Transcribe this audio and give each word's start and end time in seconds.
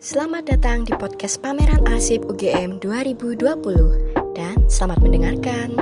Selamat 0.00 0.48
datang 0.48 0.88
di 0.88 0.96
podcast 0.96 1.44
Pameran 1.44 1.84
Arsip 1.84 2.24
UGM 2.24 2.80
2020 2.80 3.36
dan 4.32 4.56
selamat 4.64 4.96
mendengarkan. 5.04 5.76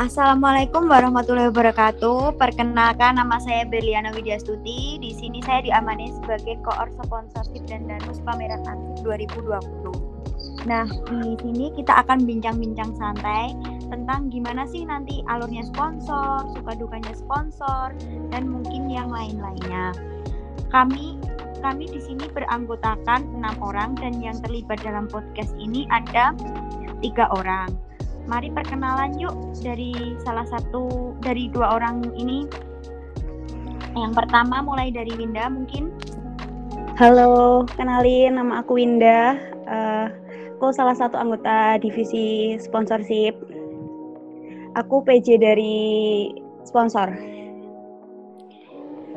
Assalamualaikum 0.00 0.88
warahmatullahi 0.88 1.52
wabarakatuh. 1.52 2.40
Perkenalkan 2.40 3.20
nama 3.20 3.36
saya 3.44 3.68
Berliana 3.68 4.16
Widyastuti. 4.16 4.96
Di 4.96 5.12
sini 5.12 5.44
saya 5.44 5.60
diamani 5.60 6.08
sebagai 6.24 6.56
koor 6.64 6.88
sponsorship 7.04 7.68
dan 7.68 7.84
danus 7.84 8.24
Pameran 8.24 8.64
Arsip 8.64 9.04
2020. 9.04 10.08
Nah, 10.64 10.88
di 10.88 11.36
sini 11.36 11.68
kita 11.76 12.00
akan 12.00 12.24
bincang-bincang 12.24 12.96
santai 12.96 13.52
tentang 13.88 14.28
gimana 14.28 14.68
sih 14.68 14.84
nanti 14.84 15.24
alurnya 15.28 15.64
sponsor, 15.64 16.44
suka 16.56 16.72
dukanya 16.76 17.12
sponsor, 17.16 17.96
dan 18.32 18.48
mungkin 18.48 18.88
yang 18.88 19.08
lain-lainnya. 19.08 19.96
Kami 20.68 21.16
kami 21.58 21.90
di 21.90 21.98
sini 21.98 22.30
beranggotakan 22.30 23.34
enam 23.34 23.54
orang 23.58 23.98
dan 23.98 24.14
yang 24.22 24.38
terlibat 24.46 24.78
dalam 24.86 25.10
podcast 25.10 25.50
ini 25.58 25.90
ada 25.90 26.30
tiga 27.02 27.26
orang. 27.34 27.74
Mari 28.28 28.52
perkenalan 28.52 29.16
yuk 29.16 29.34
dari 29.64 30.14
salah 30.22 30.44
satu 30.46 31.16
dari 31.24 31.48
dua 31.50 31.80
orang 31.80 32.04
ini. 32.14 32.46
Yang 33.96 34.12
pertama 34.14 34.62
mulai 34.62 34.92
dari 34.94 35.10
Winda 35.16 35.48
mungkin. 35.50 35.90
Halo, 37.00 37.64
kenalin 37.74 38.36
nama 38.36 38.60
aku 38.62 38.78
Winda. 38.78 39.34
Uh, 39.66 40.06
aku 40.58 40.70
salah 40.74 40.94
satu 40.94 41.16
anggota 41.18 41.80
divisi 41.80 42.54
sponsorship 42.60 43.34
Aku 44.78 45.02
PJ 45.02 45.42
dari 45.42 46.30
sponsor. 46.62 47.10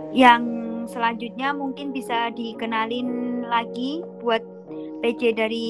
Yang 0.10 0.44
selanjutnya 0.90 1.54
mungkin 1.54 1.94
bisa 1.94 2.34
dikenalin 2.34 3.46
lagi 3.46 4.02
buat 4.26 4.42
PJ 5.06 5.38
dari 5.38 5.68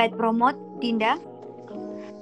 Pet 0.00 0.16
Promote, 0.16 0.56
Dinda. 0.80 1.20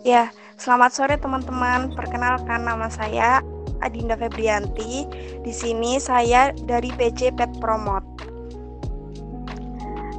Ya, 0.02 0.34
selamat 0.58 0.90
sore 0.90 1.14
teman-teman. 1.14 1.94
Perkenalkan 1.94 2.66
nama 2.66 2.90
saya 2.90 3.38
Adinda 3.86 4.18
Febrianti. 4.18 5.06
Di 5.46 5.52
sini 5.54 6.02
saya 6.02 6.50
dari 6.66 6.90
PJ 6.90 7.38
Pet 7.38 7.54
Promote. 7.62 8.26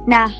Nah, 0.08 0.32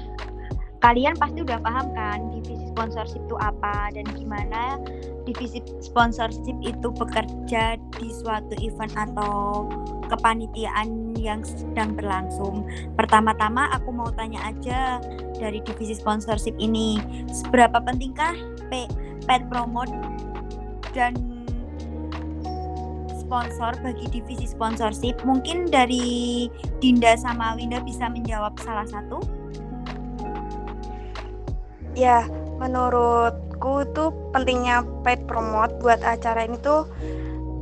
kalian 0.80 1.14
pasti 1.20 1.44
udah 1.44 1.60
paham 1.60 1.92
kan 1.92 2.32
divisi 2.32 2.66
sponsorship 2.72 3.20
itu 3.20 3.36
apa 3.38 3.92
dan 3.92 4.08
gimana 4.16 4.80
divisi 5.22 5.62
sponsorship 5.80 6.56
itu 6.62 6.88
bekerja 6.90 7.78
di 7.98 8.08
suatu 8.10 8.54
event 8.58 8.92
atau 8.94 9.66
kepanitiaan 10.10 11.16
yang 11.16 11.40
sedang 11.46 11.96
berlangsung. 11.96 12.66
Pertama-tama 12.98 13.70
aku 13.72 13.94
mau 13.94 14.10
tanya 14.12 14.42
aja 14.44 15.00
dari 15.38 15.62
divisi 15.64 15.96
sponsorship 15.96 16.54
ini, 16.60 17.00
seberapa 17.30 17.80
pentingkah 17.80 18.34
P 18.68 18.86
pet 19.24 19.46
promote 19.48 19.90
dan 20.92 21.14
sponsor 23.16 23.72
bagi 23.80 24.06
divisi 24.12 24.44
sponsorship? 24.44 25.16
Mungkin 25.24 25.72
dari 25.72 26.50
Dinda 26.84 27.16
sama 27.16 27.56
Winda 27.56 27.80
bisa 27.80 28.10
menjawab 28.12 28.58
salah 28.60 28.84
satu. 28.84 29.22
Ya, 31.96 32.24
menurutku 32.62 33.82
tuh 33.90 34.14
pentingnya 34.30 34.86
paid 35.02 35.26
promote 35.26 35.74
buat 35.82 35.98
acara 36.06 36.46
ini 36.46 36.54
tuh 36.62 36.86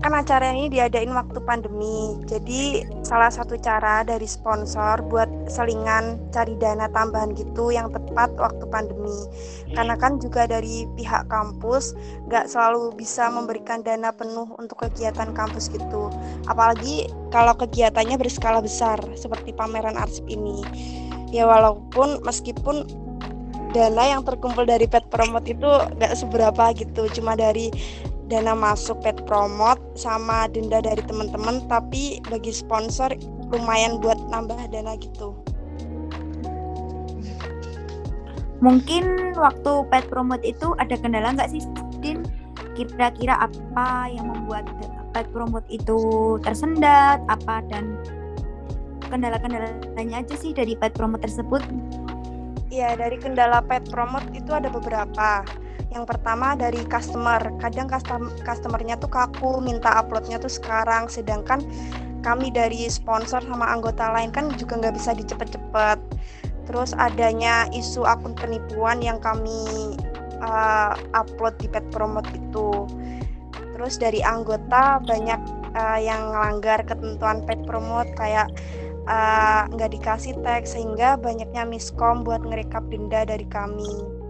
kan 0.01 0.17
acara 0.17 0.57
ini 0.57 0.73
diadain 0.73 1.13
waktu 1.13 1.37
pandemi. 1.45 2.17
Jadi 2.25 2.89
salah 3.05 3.29
satu 3.29 3.61
cara 3.61 4.01
dari 4.01 4.25
sponsor 4.25 5.05
buat 5.05 5.29
selingan 5.45 6.17
cari 6.33 6.57
dana 6.57 6.89
tambahan 6.89 7.37
gitu 7.37 7.69
yang 7.69 7.93
tepat 7.93 8.33
waktu 8.41 8.65
pandemi. 8.73 9.29
Karena 9.77 9.95
kan 10.01 10.17
juga 10.17 10.49
dari 10.49 10.89
pihak 10.97 11.29
kampus 11.29 11.93
nggak 12.33 12.49
selalu 12.49 12.97
bisa 12.97 13.29
memberikan 13.29 13.85
dana 13.85 14.09
penuh 14.09 14.49
untuk 14.57 14.81
kegiatan 14.89 15.37
kampus 15.37 15.69
gitu. 15.69 16.09
Apalagi 16.49 17.13
kalau 17.29 17.53
kegiatannya 17.53 18.17
berskala 18.17 18.65
besar 18.65 18.97
seperti 19.13 19.53
pameran 19.53 20.01
arsip 20.01 20.25
ini. 20.33 20.65
Ya 21.29 21.45
walaupun 21.45 22.25
meskipun 22.25 22.89
dana 23.71 24.03
yang 24.03 24.23
terkumpul 24.27 24.67
dari 24.67 24.87
pet 24.87 25.07
promote 25.11 25.47
itu 25.47 25.71
nggak 25.99 26.15
seberapa 26.15 26.75
gitu. 26.75 27.07
Cuma 27.15 27.39
dari 27.39 27.71
dana 28.31 28.55
masuk 28.55 29.03
pet 29.03 29.19
promote 29.27 29.83
sama 29.99 30.47
denda 30.51 30.79
dari 30.79 31.03
teman-teman 31.03 31.67
tapi 31.67 32.23
bagi 32.31 32.55
sponsor 32.55 33.11
lumayan 33.51 33.99
buat 33.99 34.19
nambah 34.31 34.71
dana 34.71 34.95
gitu. 34.99 35.35
Mungkin 38.61 39.35
waktu 39.41 39.73
pet 39.89 40.05
promote 40.13 40.45
itu 40.45 40.77
ada 40.77 40.95
kendala 41.01 41.33
nggak 41.33 41.51
sih 41.51 41.65
Din? 42.05 42.23
Kira-kira 42.77 43.37
apa 43.41 44.09
yang 44.13 44.29
membuat 44.31 44.69
pet 45.17 45.27
promote 45.33 45.67
itu 45.73 45.99
tersendat? 46.45 47.19
Apa 47.27 47.65
dan 47.73 47.97
kendala-kendalanya 49.11 50.23
aja 50.23 50.35
sih 50.39 50.55
dari 50.55 50.79
pet 50.79 50.95
promote 50.95 51.27
tersebut 51.27 51.65
Ya, 52.71 52.95
dari 52.95 53.19
kendala 53.19 53.67
pet 53.67 53.91
promote 53.91 54.31
itu 54.31 54.55
ada 54.55 54.71
beberapa. 54.71 55.43
Yang 55.91 56.07
pertama 56.07 56.55
dari 56.55 56.87
customer. 56.87 57.43
Kadang 57.59 57.91
custom 57.91 58.31
customernya 58.47 58.95
tuh 59.03 59.11
kaku, 59.11 59.59
minta 59.59 59.91
uploadnya 59.99 60.39
tuh 60.39 60.55
sekarang. 60.55 61.11
Sedangkan 61.11 61.67
kami 62.23 62.55
dari 62.55 62.87
sponsor 62.87 63.43
sama 63.43 63.67
anggota 63.67 64.15
lain 64.15 64.31
kan 64.31 64.55
juga 64.55 64.79
nggak 64.79 64.95
bisa 64.95 65.19
dicepet-cepet. 65.19 65.99
Terus 66.71 66.95
adanya 66.95 67.67
isu 67.75 68.07
akun 68.07 68.39
penipuan 68.39 69.03
yang 69.03 69.19
kami 69.19 69.99
uh, 70.39 70.95
upload 71.19 71.59
di 71.59 71.67
pet 71.67 71.83
promote 71.91 72.31
itu. 72.39 72.87
Terus 73.75 73.99
dari 73.99 74.23
anggota 74.23 75.03
banyak 75.03 75.43
uh, 75.75 75.99
yang 75.99 76.31
melanggar 76.31 76.87
ketentuan 76.87 77.43
pet 77.43 77.59
promote 77.67 78.15
kayak 78.15 78.47
nggak 79.71 79.91
uh, 79.91 79.95
dikasih 79.97 80.37
teks 80.45 80.77
sehingga 80.77 81.17
banyaknya 81.17 81.65
miskom 81.65 82.23
buat 82.23 82.45
ngerekap 82.45 82.85
denda 82.93 83.25
dari 83.25 83.47
kami. 83.49 84.21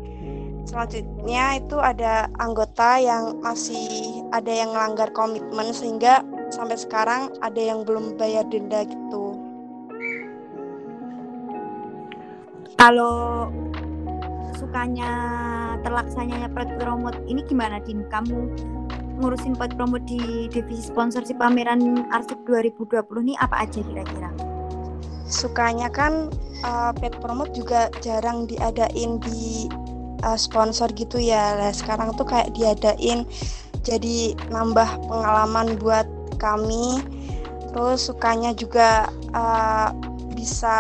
Selanjutnya 0.69 1.59
itu 1.59 1.77
ada 1.83 2.31
anggota 2.39 3.01
yang 3.01 3.43
masih 3.43 4.23
ada 4.31 4.53
yang 4.53 4.71
melanggar 4.71 5.11
komitmen 5.11 5.75
sehingga 5.75 6.23
sampai 6.55 6.79
sekarang 6.79 7.35
ada 7.43 7.59
yang 7.59 7.83
belum 7.83 8.15
bayar 8.15 8.47
denda 8.47 8.87
gitu. 8.87 9.35
Kalau 12.79 13.51
sukanya 14.57 15.13
terlaksananya 15.85 16.49
project 16.53 16.81
promote 16.81 17.19
ini 17.29 17.45
gimana 17.45 17.83
Din? 17.83 18.07
Kamu 18.09 18.39
ngurusin 19.21 19.59
project 19.59 19.77
promote 19.77 20.07
di 20.09 20.49
divisi 20.49 20.89
sponsorship 20.89 21.37
pameran 21.37 22.09
Arsip 22.15 22.41
2020 22.49 23.05
ini 23.27 23.35
apa 23.37 23.65
aja 23.65 23.81
kira-kira? 23.85 24.50
Sukanya 25.31 25.89
kan 25.89 26.29
uh, 26.67 26.91
pet 26.99 27.15
promote 27.23 27.55
juga 27.55 27.89
jarang 28.03 28.45
diadain 28.51 29.23
di 29.23 29.71
uh, 30.27 30.37
sponsor 30.37 30.91
gitu 30.93 31.17
ya. 31.17 31.57
Nah, 31.57 31.73
sekarang 31.73 32.13
tuh 32.19 32.27
kayak 32.27 32.53
diadain 32.53 33.25
jadi 33.81 34.37
nambah 34.53 35.09
pengalaman 35.09 35.79
buat 35.81 36.07
kami. 36.37 37.01
Terus 37.71 38.11
sukanya 38.11 38.51
juga 38.53 39.07
uh, 39.33 39.95
bisa 40.35 40.79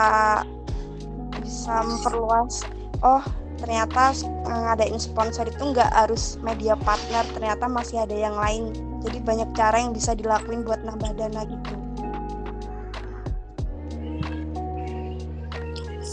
bisa 1.40 1.74
memperluas. 1.86 2.66
Oh, 3.00 3.22
ternyata 3.62 4.12
ngadain 4.44 4.98
sponsor 4.98 5.46
itu 5.48 5.62
nggak 5.72 5.88
harus 5.94 6.36
media 6.42 6.74
partner. 6.76 7.24
Ternyata 7.32 7.64
masih 7.70 8.04
ada 8.04 8.16
yang 8.16 8.36
lain. 8.36 8.74
Jadi 9.00 9.18
banyak 9.24 9.48
cara 9.56 9.80
yang 9.80 9.96
bisa 9.96 10.12
dilakuin 10.12 10.66
buat 10.66 10.84
nambah 10.84 11.16
dana 11.16 11.46
gitu. 11.48 11.79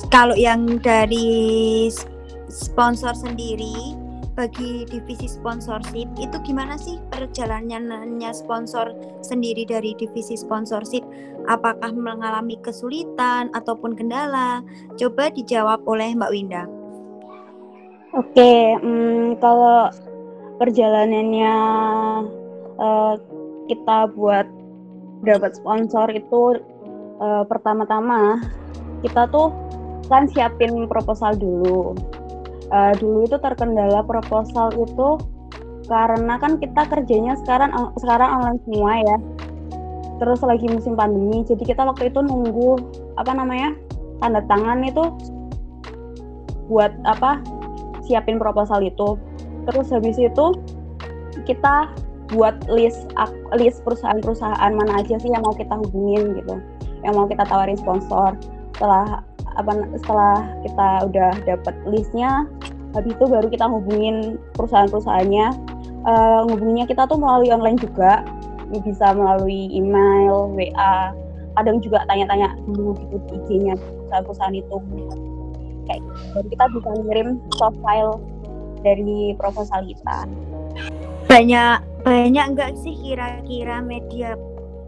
Kalau 0.07 0.39
yang 0.39 0.79
dari 0.79 1.91
sponsor 2.47 3.11
sendiri 3.11 3.91
bagi 4.37 4.85
divisi 4.87 5.25
sponsorship 5.25 6.07
itu 6.21 6.37
gimana 6.45 6.77
sih 6.77 7.01
perjalanannya 7.09 8.31
sponsor 8.31 8.93
sendiri 9.19 9.67
dari 9.67 9.97
divisi 9.99 10.39
sponsorship? 10.39 11.03
Apakah 11.51 11.91
mengalami 11.91 12.55
kesulitan 12.63 13.51
ataupun 13.51 13.99
kendala? 13.99 14.63
Coba 14.95 15.27
dijawab 15.33 15.83
oleh 15.83 16.15
Mbak 16.15 16.31
Winda. 16.31 16.63
Oke, 18.15 18.79
hmm, 18.79 19.41
kalau 19.43 19.91
perjalanannya 20.61 21.55
uh, 22.79 23.13
kita 23.67 24.07
buat 24.15 24.47
dapat 25.27 25.57
sponsor 25.59 26.07
itu 26.15 26.61
uh, 27.19 27.43
pertama-tama 27.43 28.39
kita 29.01 29.29
tuh 29.29 29.53
kan 30.07 30.27
siapin 30.31 30.87
proposal 30.87 31.35
dulu. 31.35 31.95
Uh, 32.67 32.91
dulu 32.99 33.23
itu 33.23 33.39
terkendala 33.39 34.03
proposal 34.03 34.75
itu 34.75 35.15
karena 35.87 36.35
kan 36.35 36.59
kita 36.59 36.83
kerjanya 36.91 37.39
sekarang 37.39 37.71
sekarang 38.03 38.27
online 38.27 38.59
semua 38.67 38.93
ya. 38.99 39.17
terus 40.17 40.41
lagi 40.41 40.65
musim 40.65 40.97
pandemi 40.97 41.45
jadi 41.45 41.61
kita 41.61 41.85
waktu 41.85 42.09
itu 42.09 42.25
nunggu 42.25 42.81
apa 43.21 43.37
namanya 43.37 43.77
tanda 44.17 44.41
tangan 44.49 44.81
itu 44.81 45.13
buat 46.67 46.89
apa 47.05 47.39
siapin 48.01 48.41
proposal 48.41 48.81
itu 48.81 49.13
terus 49.69 49.93
habis 49.93 50.17
itu 50.17 50.45
kita 51.45 51.91
buat 52.33 52.55
list 52.67 53.07
list 53.55 53.85
perusahaan-perusahaan 53.87 54.71
mana 54.73 54.99
aja 54.99 55.15
sih 55.21 55.31
yang 55.31 55.45
mau 55.45 55.55
kita 55.55 55.77
hubungin 55.79 56.35
gitu 56.35 56.55
yang 57.05 57.13
mau 57.15 57.29
kita 57.29 57.45
tawarin 57.47 57.77
sponsor 57.79 58.35
setelah 58.75 59.23
apa 59.57 59.73
setelah 59.97 60.45
kita 60.61 60.87
udah 61.09 61.31
dapet 61.43 61.75
listnya 61.89 62.45
habis 62.95 63.13
itu 63.13 63.25
baru 63.29 63.47
kita 63.51 63.65
hubungin 63.69 64.41
perusahaan-perusahaannya. 64.57 65.47
Uh, 66.07 66.47
hubunginya 66.49 66.87
kita 66.87 67.03
tuh 67.05 67.19
melalui 67.19 67.51
online 67.51 67.77
juga. 67.77 68.23
Bisa 68.67 69.15
melalui 69.15 69.71
email 69.71 70.51
WA 70.51 71.15
kadang 71.57 71.81
juga 71.81 72.05
tanya-tanya 72.05 72.53
dulu 72.69 72.93
gitu 72.99 73.15
di 73.29 73.33
IG-nya 73.41 73.73
perusahaan-perusahaan 73.77 74.55
itu. 74.57 74.77
Kayak 75.87 75.99
gitu. 76.03 76.19
dan 76.35 76.45
kita 76.51 76.65
bisa 76.75 76.89
ngirim 76.99 77.29
soft 77.55 77.79
file 77.79 78.19
dari 78.83 79.37
proposal 79.39 79.87
kita. 79.87 80.27
Banyak 81.31 81.79
banyak 82.03 82.45
enggak 82.55 82.71
sih 82.79 82.95
kira-kira 82.95 83.79
media 83.79 84.35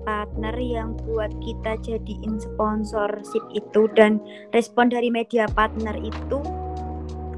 partner 0.04 0.56
yang 0.60 0.96
buat 1.07 1.31
kita 1.44 1.80
jadiin 1.84 2.40
sponsorship 2.40 3.44
itu 3.56 3.88
dan 3.98 4.19
respon 4.56 4.92
dari 4.92 5.12
media 5.12 5.48
partner 5.51 5.96
itu 6.00 6.40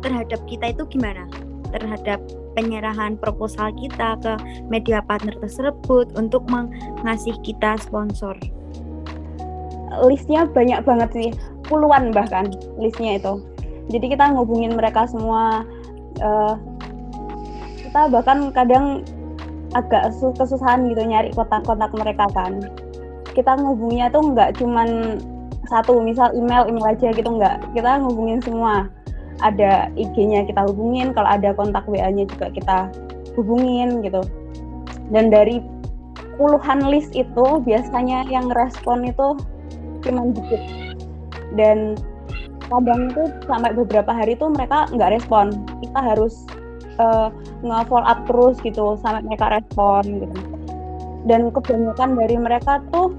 terhadap 0.02 0.42
kita 0.50 0.74
itu 0.74 0.84
gimana? 0.90 1.30
Terhadap 1.72 2.20
penyerahan 2.58 3.16
proposal 3.16 3.72
kita 3.80 4.20
ke 4.20 4.34
media 4.68 5.00
partner 5.06 5.34
tersebut 5.40 6.12
untuk 6.20 6.44
mengasih 6.52 7.38
kita 7.46 7.80
sponsor? 7.80 8.36
Listnya 10.08 10.48
banyak 10.48 10.84
banget 10.88 11.10
sih 11.12 11.30
puluhan 11.68 12.12
bahkan 12.12 12.52
listnya 12.80 13.20
itu. 13.20 13.40
Jadi 13.92 14.16
kita 14.16 14.32
ngubungin 14.32 14.76
mereka 14.76 15.04
semua 15.08 15.68
uh, 16.24 16.56
kita 17.92 18.08
bahkan 18.08 18.56
kadang 18.56 19.04
agak 19.72 20.12
kesusahan 20.36 20.88
gitu 20.92 21.02
nyari 21.04 21.32
kontak-kontak 21.32 21.92
mereka 21.96 22.28
kan. 22.36 22.60
Kita 23.32 23.56
ngubungnya 23.56 24.12
tuh 24.12 24.36
nggak 24.36 24.60
cuman 24.60 25.20
satu 25.72 26.04
misal 26.04 26.36
email 26.36 26.68
email 26.68 26.92
aja 26.92 27.16
gitu 27.16 27.30
nggak. 27.30 27.64
Kita 27.72 28.04
ngubungin 28.04 28.44
semua. 28.44 28.92
Ada 29.42 29.90
IG-nya 29.98 30.46
kita 30.46 30.70
hubungin 30.70 31.18
kalau 31.18 31.26
ada 31.26 31.50
kontak 31.58 31.82
WA-nya 31.90 32.30
juga 32.30 32.54
kita 32.54 32.78
hubungin 33.34 34.06
gitu. 34.06 34.22
Dan 35.10 35.34
dari 35.34 35.64
puluhan 36.38 36.86
list 36.92 37.18
itu 37.18 37.64
biasanya 37.66 38.28
yang 38.30 38.52
respon 38.54 39.08
itu 39.08 39.40
cuma 40.06 40.30
dikit. 40.30 40.62
Dan 41.58 41.98
kadang 42.70 43.12
itu 43.12 43.24
sampai 43.50 43.76
beberapa 43.76 44.12
hari 44.14 44.38
itu 44.38 44.46
mereka 44.52 44.86
nggak 44.94 45.18
respon. 45.18 45.52
Kita 45.82 46.00
harus 46.00 46.46
uh, 47.00 47.30
nge-follow 47.62 48.04
up 48.04 48.20
terus 48.28 48.58
gitu 48.66 48.98
sampai 49.00 49.24
mereka 49.24 49.62
respon 49.62 50.04
gitu. 50.26 50.40
Dan 51.30 51.54
kebanyakan 51.54 52.18
dari 52.18 52.36
mereka 52.36 52.82
tuh 52.90 53.14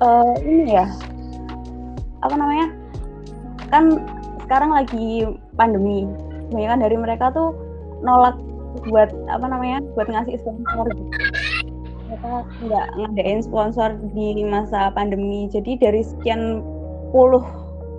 uh, 0.00 0.34
ini 0.40 0.78
ya 0.78 0.86
apa 2.22 2.34
namanya 2.36 2.70
kan 3.68 3.98
sekarang 4.46 4.70
lagi 4.72 5.26
pandemi. 5.58 6.06
Kebanyakan 6.50 6.80
dari 6.82 6.96
mereka 6.96 7.26
tuh 7.34 7.52
nolak 8.00 8.38
buat 8.86 9.10
apa 9.26 9.46
namanya 9.50 9.82
buat 9.98 10.06
ngasih 10.06 10.38
sponsor 10.38 10.86
gitu. 10.94 11.14
Mereka 12.10 12.32
nggak 12.66 12.86
ngadain 12.98 13.40
sponsor 13.42 13.88
di 14.14 14.46
masa 14.46 14.94
pandemi. 14.94 15.50
Jadi 15.50 15.78
dari 15.78 16.02
sekian 16.06 16.62
puluh 17.10 17.42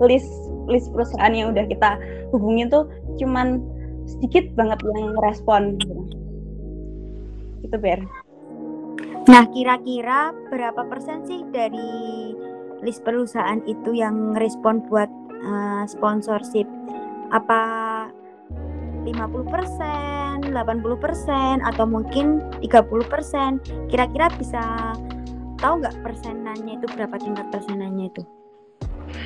list 0.00 0.28
list 0.68 0.88
perusahaan 0.92 1.32
yang 1.36 1.52
udah 1.52 1.68
kita 1.68 2.00
hubungin 2.32 2.72
tuh 2.72 2.88
cuman 3.20 3.60
sedikit 4.06 4.44
banget 4.58 4.78
yang 4.84 5.14
respon 5.22 5.76
gitu. 5.80 5.96
Itu 7.62 7.76
Ber. 7.78 8.00
Nah, 9.30 9.46
kira-kira 9.54 10.34
berapa 10.50 10.82
persen 10.90 11.22
sih 11.22 11.46
dari 11.54 12.34
list 12.82 13.06
perusahaan 13.06 13.62
itu 13.70 13.94
yang 13.94 14.34
respon 14.34 14.82
buat 14.90 15.06
uh, 15.46 15.86
sponsorship? 15.86 16.66
Apa 17.30 17.62
50 19.06 19.46
persen, 19.46 20.34
80 20.50 20.54
persen, 20.98 21.62
atau 21.62 21.86
mungkin 21.86 22.42
30 22.60 23.06
persen? 23.06 23.62
Kira-kira 23.86 24.26
bisa 24.34 24.94
tahu 25.62 25.78
nggak 25.78 26.02
persenannya 26.02 26.82
itu 26.82 26.86
berapa 26.98 27.14
tingkat 27.22 27.46
persenannya 27.54 28.10
itu? 28.10 28.22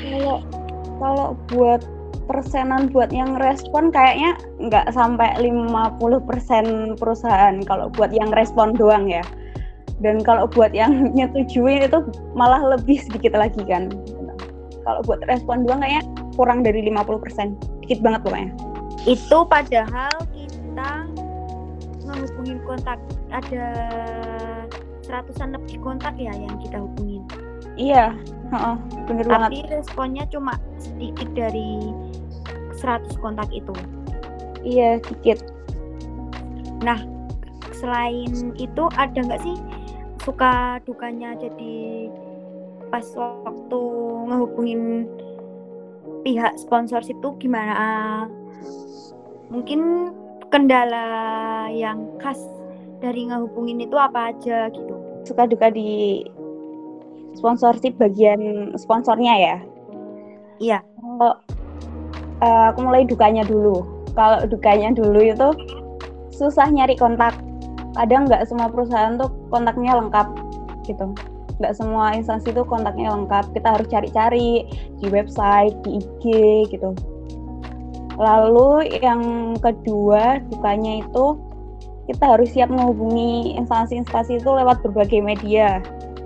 Kalau 0.05 0.44
kalau 1.00 1.29
buat 1.49 1.81
persenan 2.26 2.90
buat 2.90 3.14
yang 3.14 3.38
respon 3.38 3.94
kayaknya 3.94 4.34
nggak 4.58 4.90
sampai 4.93 5.38
50% 5.38 6.99
perusahaan 6.99 7.56
kalau 7.62 7.87
buat 7.94 8.11
yang 8.11 8.34
respon 8.34 8.75
doang 8.75 9.06
ya. 9.06 9.23
Dan 10.02 10.20
kalau 10.20 10.44
buat 10.50 10.76
yang 10.76 10.93
nyetujuin 11.17 11.87
itu 11.87 11.99
malah 12.34 12.61
lebih 12.76 13.00
sedikit 13.00 13.38
lagi 13.38 13.62
kan. 13.64 13.88
Kalau 14.87 15.00
buat 15.06 15.23
respon 15.26 15.67
doang 15.67 15.82
kayaknya 15.82 16.05
kurang 16.34 16.61
dari 16.62 16.84
50%. 16.84 17.82
Dikit 17.87 18.02
banget 18.02 18.20
pokoknya. 18.26 18.50
Itu 19.06 19.46
padahal 19.46 20.14
kita 20.34 20.90
menghubungin 22.06 22.58
kontak 22.67 22.99
ada 23.31 23.67
seratusan 25.06 25.55
lebih 25.55 25.79
kontak 25.82 26.14
ya 26.19 26.34
yang 26.34 26.55
kita 26.58 26.82
hubungin. 26.82 27.22
Iya, 27.79 28.14
uh, 28.52 28.76
bener 29.06 29.25
Tapi 29.26 29.32
banget. 29.32 29.50
Tapi 29.50 29.60
responnya 29.72 30.25
cuma 30.31 30.54
sedikit 30.78 31.28
dari 31.34 31.90
100 32.78 33.22
kontak 33.22 33.48
itu. 33.50 33.75
Iya, 34.66 35.00
sedikit. 35.02 35.38
Nah, 36.82 37.00
selain 37.72 38.52
itu 38.58 38.84
ada 38.96 39.16
nggak 39.16 39.43
sih 39.43 39.56
suka 40.26 40.82
dukanya 40.82 41.38
jadi 41.38 42.10
pas 42.90 43.06
waktu 43.14 43.82
ngehubungin 44.26 45.06
pihak 46.26 46.58
sponsor 46.58 47.02
itu 47.06 47.28
gimana? 47.38 48.26
Mungkin 49.50 50.10
kendala 50.50 51.70
yang 51.70 52.10
khas 52.19 52.38
dari 52.98 53.31
ngehubungin 53.31 53.82
itu 53.82 53.94
apa 53.94 54.34
aja 54.34 54.66
gitu? 54.75 54.98
Suka 55.22 55.46
duka 55.46 55.70
di 55.70 56.22
sponsorship 57.37 58.00
bagian 58.00 58.73
sponsornya 58.81 59.34
ya? 59.37 59.56
Iya. 60.56 60.79
Kalau 60.81 61.37
uh, 62.41 62.65
aku 62.72 62.81
mulai 62.81 63.05
dukanya 63.05 63.44
dulu. 63.44 63.84
Kalau 64.17 64.49
dukanya 64.49 64.96
dulu 64.96 65.20
itu 65.20 65.49
susah 66.32 66.72
nyari 66.72 66.96
kontak. 66.96 67.37
Kadang 67.96 68.29
nggak 68.29 68.49
semua 68.49 68.72
perusahaan 68.72 69.17
tuh 69.20 69.29
kontaknya 69.53 69.96
lengkap 70.01 70.29
gitu. 70.89 71.13
Nggak 71.60 71.72
semua 71.77 72.17
instansi 72.17 72.53
tuh 72.53 72.65
kontaknya 72.65 73.13
lengkap. 73.13 73.53
Kita 73.53 73.77
harus 73.77 73.89
cari-cari 73.89 74.65
di 75.01 75.06
website, 75.13 75.77
di 75.84 76.01
IG 76.01 76.25
gitu. 76.72 76.96
Lalu 78.17 78.96
yang 79.05 79.53
kedua 79.60 80.41
dukanya 80.49 81.05
itu 81.05 81.37
kita 82.08 82.39
harus 82.39 82.49
siap 82.55 82.70
menghubungi 82.70 83.58
instansi-instansi 83.60 84.41
itu 84.41 84.46
lewat 84.46 84.81
berbagai 84.87 85.20
media 85.20 85.82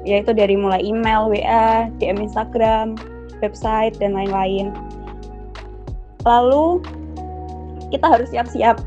yaitu 0.09 0.33
dari 0.33 0.57
mulai 0.57 0.80
email, 0.80 1.28
WA, 1.28 1.92
DM 2.00 2.25
Instagram, 2.25 2.97
website 3.45 3.97
dan 4.00 4.16
lain-lain. 4.16 4.73
Lalu 6.25 6.80
kita 7.90 8.07
harus 8.07 8.28
siap-siap 8.33 8.80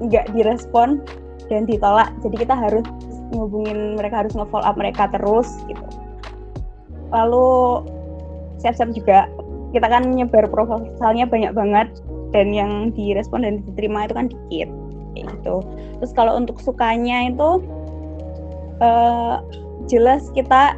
nggak 0.00 0.28
direspon 0.36 1.00
dan 1.48 1.64
ditolak. 1.64 2.12
Jadi 2.20 2.36
kita 2.44 2.54
harus 2.56 2.84
ngubungin 3.32 3.96
mereka 3.96 4.24
harus 4.24 4.32
nge-follow 4.36 4.64
up 4.64 4.76
mereka 4.76 5.08
terus 5.12 5.60
gitu. 5.68 5.86
Lalu 7.12 7.86
siap-siap 8.60 8.92
juga 8.92 9.30
kita 9.72 9.86
kan 9.88 10.08
nyebar 10.14 10.48
proposalnya 10.48 11.28
banyak 11.28 11.52
banget 11.52 11.88
dan 12.32 12.52
yang 12.52 12.90
direspon 12.92 13.44
dan 13.44 13.62
diterima 13.64 14.08
itu 14.08 14.14
kan 14.14 14.26
dikit 14.28 14.68
gitu. 15.16 15.56
Terus 16.00 16.12
kalau 16.12 16.36
untuk 16.36 16.60
sukanya 16.60 17.32
itu 17.32 17.62
uh, 18.84 19.40
jelas 19.86 20.28
kita 20.34 20.74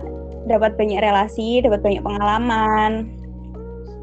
dapat 0.49 0.77
banyak 0.81 1.01
relasi, 1.05 1.61
dapat 1.61 1.85
banyak 1.85 2.03
pengalaman, 2.05 3.13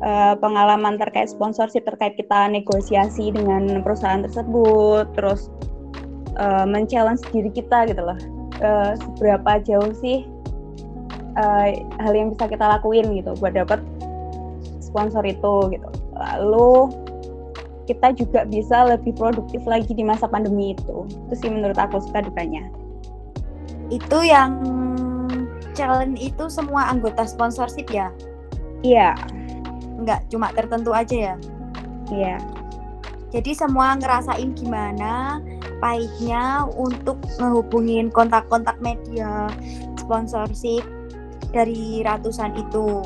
uh, 0.06 0.38
pengalaman 0.38 0.98
terkait 1.02 1.30
sponsorship, 1.30 1.86
terkait 1.86 2.14
kita 2.18 2.50
negosiasi 2.50 3.34
dengan 3.34 3.82
perusahaan 3.82 4.22
tersebut, 4.22 5.10
terus 5.18 5.50
uh, 6.38 6.66
men-challenge 6.70 7.22
diri 7.34 7.50
kita 7.50 7.90
gitu 7.90 8.02
loh, 8.02 8.20
uh, 8.62 8.94
seberapa 8.94 9.62
jauh 9.66 9.94
sih 9.98 10.26
uh, 11.40 11.68
hal 12.02 12.14
yang 12.14 12.34
bisa 12.34 12.46
kita 12.46 12.66
lakuin 12.78 13.10
gitu 13.18 13.34
buat 13.42 13.58
dapat 13.58 13.82
sponsor 14.82 15.26
itu 15.26 15.74
gitu. 15.74 15.90
Lalu 16.14 16.94
kita 17.86 18.18
juga 18.18 18.46
bisa 18.50 18.86
lebih 18.86 19.14
produktif 19.14 19.62
lagi 19.66 19.94
di 19.94 20.02
masa 20.02 20.26
pandemi 20.26 20.74
itu. 20.74 21.06
Itu 21.06 21.34
sih 21.38 21.50
menurut 21.50 21.78
aku 21.78 22.02
suka 22.02 22.26
dukanya 22.26 22.66
itu 23.94 24.20
yang 24.26 24.58
challenge 25.76 26.18
itu 26.24 26.48
semua 26.48 26.88
anggota 26.90 27.28
sponsorship 27.28 27.92
ya? 27.92 28.10
Iya, 28.82 29.14
Nggak 29.96 30.28
cuma 30.32 30.52
tertentu 30.52 30.92
aja 30.92 31.34
ya? 31.34 31.36
iya. 32.12 32.38
Jadi 33.34 33.52
semua 33.52 34.00
ngerasain 34.00 34.56
gimana 34.56 35.44
pahitnya 35.84 36.64
untuk 36.80 37.20
ngehubungin 37.36 38.08
kontak-kontak 38.08 38.80
media 38.80 39.52
sponsorship 40.00 40.88
dari 41.52 42.00
ratusan 42.06 42.56
itu. 42.56 43.04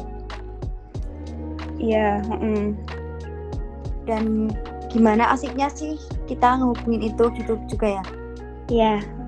Iya, 1.82 2.22
mm. 2.28 2.78
Dan 4.06 4.54
gimana 4.92 5.34
asiknya 5.34 5.72
sih 5.72 5.98
kita 6.30 6.62
ngehubungin 6.62 7.10
itu 7.10 7.24
gitu 7.40 7.58
juga 7.66 7.88
ya? 8.02 8.04
Iya. 8.70 9.19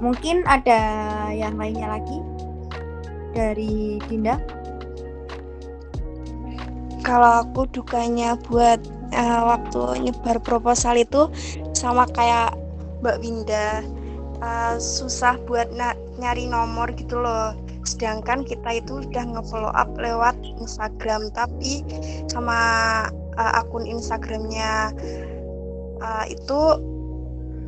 Mungkin 0.00 0.48
ada 0.48 0.80
yang 1.28 1.60
lainnya 1.60 2.00
lagi 2.00 2.18
dari 3.36 4.00
Dinda? 4.08 4.40
Kalau 7.04 7.44
aku 7.44 7.68
dukanya 7.68 8.36
buat 8.48 8.80
eh, 9.12 9.42
waktu 9.44 10.08
nyebar 10.08 10.40
proposal 10.40 10.96
itu 11.00 11.28
sama 11.76 12.08
kayak 12.16 12.56
Mbak 13.04 13.16
Winda 13.20 13.84
eh, 14.40 14.74
susah 14.80 15.36
buat 15.44 15.68
na- 15.76 15.98
nyari 16.16 16.48
nomor 16.48 16.92
gitu 16.96 17.20
loh. 17.20 17.52
Sedangkan 17.84 18.44
kita 18.44 18.80
itu 18.80 19.04
udah 19.04 19.24
nge-follow 19.36 19.72
up 19.72 19.88
lewat 20.00 20.36
Instagram 20.60 21.28
tapi 21.36 21.84
sama 22.28 22.58
eh, 23.36 23.52
akun 23.60 23.84
Instagramnya 23.84 24.96
eh, 26.00 26.24
itu 26.32 26.60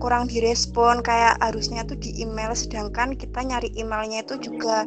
kurang 0.03 0.27
direspon 0.27 0.99
kayak 0.99 1.39
harusnya 1.39 1.87
tuh 1.87 1.95
di 1.95 2.11
email 2.19 2.51
sedangkan 2.59 3.15
kita 3.15 3.39
nyari 3.39 3.71
emailnya 3.79 4.27
itu 4.27 4.51
juga 4.51 4.83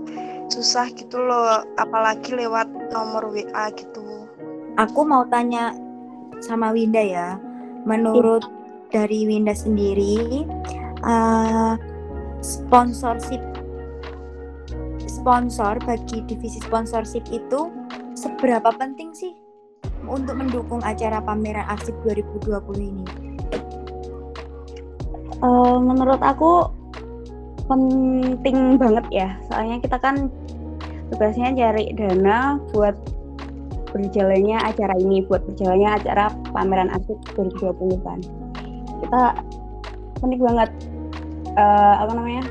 susah 0.51 0.91
gitu 0.91 1.15
loh 1.15 1.63
apalagi 1.79 2.35
lewat 2.35 2.67
nomor 2.91 3.31
WA 3.31 3.71
gitu. 3.79 4.27
Aku 4.75 5.07
mau 5.07 5.23
tanya 5.31 5.71
sama 6.43 6.75
Winda 6.75 6.99
ya. 6.99 7.39
Menurut 7.87 8.43
dari 8.91 9.23
Winda 9.23 9.55
sendiri, 9.55 10.43
eh, 10.99 11.73
sponsorship 12.43 13.39
sponsor 15.07 15.79
bagi 15.87 16.27
divisi 16.27 16.59
sponsorship 16.59 17.23
itu 17.31 17.71
seberapa 18.19 18.67
penting 18.75 19.15
sih 19.15 19.31
untuk 20.05 20.37
mendukung 20.37 20.83
acara 20.83 21.23
pameran 21.23 21.65
arsip 21.71 21.95
2020 22.03 22.83
ini? 22.83 23.24
Eh, 25.45 25.77
menurut 25.77 26.21
aku 26.25 26.73
penting 27.69 28.81
banget 28.81 29.05
ya, 29.13 29.29
soalnya 29.45 29.77
kita 29.77 30.01
kan 30.01 30.33
tugasnya 31.13 31.53
cari 31.53 31.93
dana 31.93 32.57
buat 32.73 32.97
berjalannya 33.93 34.57
acara 34.57 34.97
ini, 34.97 35.21
buat 35.29 35.45
berjalannya 35.45 36.01
acara 36.01 36.33
pameran 36.49 36.89
arsip 36.89 37.21
2020 37.37 38.01
kan. 38.01 38.19
Kita 39.05 39.21
penting 40.17 40.41
banget 40.41 40.69
eh, 41.53 41.95
apa 42.01 42.11
namanya? 42.17 42.45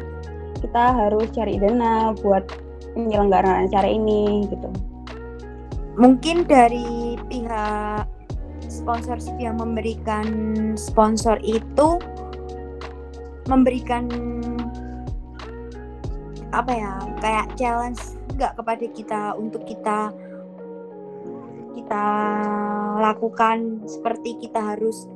Kita 0.62 0.84
harus 0.94 1.26
cari 1.34 1.58
dana 1.58 2.14
buat 2.22 2.46
penyelenggaraan 2.94 3.66
acara 3.66 3.90
ini 3.90 4.46
gitu. 4.46 4.70
Mungkin 5.98 6.46
dari 6.46 7.18
pihak 7.26 8.06
sponsorship 8.70 9.34
yang 9.42 9.58
memberikan 9.58 10.26
sponsor 10.78 11.42
itu 11.42 11.98
memberikan 13.50 14.08
apa 16.54 16.70
ya 16.70 16.92
kayak 17.18 17.46
challenge 17.58 18.00
nggak 18.38 18.54
kepada 18.54 18.86
kita 18.94 19.20
untuk 19.34 19.62
kita 19.66 20.14
kita 21.74 22.06
lakukan 23.02 23.82
seperti 23.84 24.38
kita 24.38 24.74
harus 24.74 25.10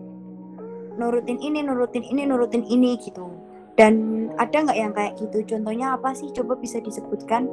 nurutin 0.99 1.39
ini 1.39 1.63
nurutin 1.63 2.03
ini 2.05 2.27
nurutin 2.27 2.67
ini 2.67 2.99
gitu. 2.99 3.31
Dan 3.79 4.27
ada 4.37 4.67
nggak 4.67 4.79
yang 4.79 4.91
kayak 4.91 5.15
gitu? 5.23 5.47
Contohnya 5.47 5.95
apa 5.95 6.11
sih? 6.11 6.35
Coba 6.35 6.59
bisa 6.59 6.83
disebutkan. 6.83 7.47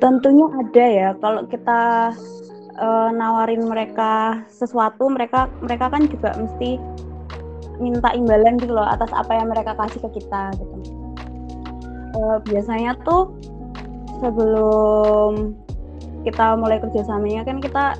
Tentunya 0.00 0.48
ada 0.48 0.84
ya. 0.88 1.08
Kalau 1.20 1.44
kita 1.44 1.80
eh, 2.80 3.10
nawarin 3.12 3.68
mereka 3.68 4.42
sesuatu, 4.48 5.12
mereka 5.12 5.52
mereka 5.60 5.92
kan 5.92 6.08
juga 6.08 6.32
mesti 6.40 6.80
minta 7.82 8.14
imbalan 8.14 8.58
gitu 8.58 8.74
loh 8.74 8.86
atas 8.86 9.10
apa 9.10 9.34
yang 9.34 9.50
mereka 9.50 9.74
kasih 9.74 10.00
ke 10.04 10.20
kita 10.20 10.54
gitu. 10.58 10.76
Eh, 12.14 12.38
biasanya 12.46 12.94
tuh 13.02 13.34
sebelum 14.22 15.58
kita 16.22 16.56
mulai 16.56 16.78
kerjasamanya 16.80 17.44
kan 17.44 17.58
kita 17.58 17.98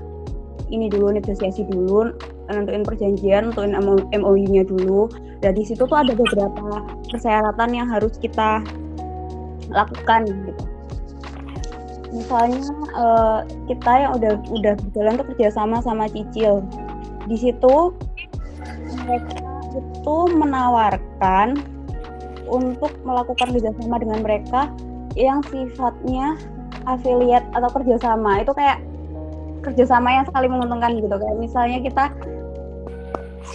ini 0.72 0.88
dulu 0.88 1.12
negosiasi 1.12 1.66
dulu 1.68 2.14
nentuin 2.48 2.84
perjanjian, 2.84 3.50
nentuin 3.50 3.74
MOU-nya 4.14 4.68
dulu. 4.68 5.08
Dan 5.40 5.56
di 5.56 5.64
situ 5.64 5.84
tuh 5.84 5.98
ada 5.98 6.16
beberapa 6.16 6.84
persyaratan 7.12 7.70
yang 7.72 7.88
harus 7.88 8.16
kita 8.16 8.64
lakukan 9.68 10.24
gitu 10.28 10.64
misalnya 12.14 12.62
eh, 12.94 13.40
kita 13.66 13.92
yang 14.06 14.12
udah 14.16 14.32
udah 14.54 14.74
berjalan 14.78 15.18
tuh 15.18 15.26
kerjasama 15.34 15.82
sama 15.82 16.06
Cicil 16.06 16.62
di 17.26 17.36
situ 17.36 17.90
itu 19.74 20.16
menawarkan 20.34 21.58
untuk 22.46 22.92
melakukan 23.02 23.50
kerjasama 23.56 23.98
dengan 23.98 24.20
mereka 24.22 24.70
yang 25.18 25.40
sifatnya 25.50 26.38
affiliate 26.84 27.46
atau 27.56 27.70
kerjasama. 27.72 28.44
Itu 28.44 28.52
kayak 28.54 28.78
kerjasama 29.64 30.22
yang 30.22 30.26
saling 30.30 30.52
menguntungkan 30.52 31.00
gitu. 31.00 31.16
Kayak 31.16 31.38
misalnya 31.40 31.78
kita 31.82 32.04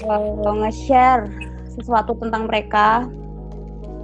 eh, 0.05 0.53
nge-share 0.65 1.29
sesuatu 1.79 2.17
tentang 2.17 2.49
mereka. 2.49 3.05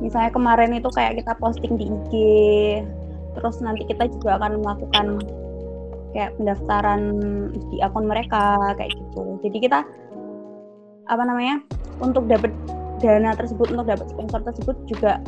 Misalnya 0.03 0.31
kemarin 0.31 0.75
itu 0.75 0.91
kayak 0.91 1.23
kita 1.23 1.33
posting 1.39 1.79
di 1.79 1.87
IG 1.87 2.13
terus 3.35 3.59
nanti 3.59 3.83
kita 3.83 4.07
juga 4.07 4.39
akan 4.39 4.63
melakukan 4.63 5.07
kayak 6.15 6.31
pendaftaran 6.39 7.01
di 7.51 7.83
akun 7.83 8.07
mereka 8.07 8.55
kayak 8.79 8.95
gitu. 8.95 9.35
Jadi 9.43 9.57
kita 9.67 9.83
apa 11.07 11.23
namanya 11.23 11.61
untuk 12.01 12.25
dapat 12.25 12.51
dana 12.99 13.35
tersebut 13.37 13.71
untuk 13.71 13.87
dapat 13.87 14.07
sponsor 14.09 14.41
tersebut 14.41 14.75
juga 14.89 15.21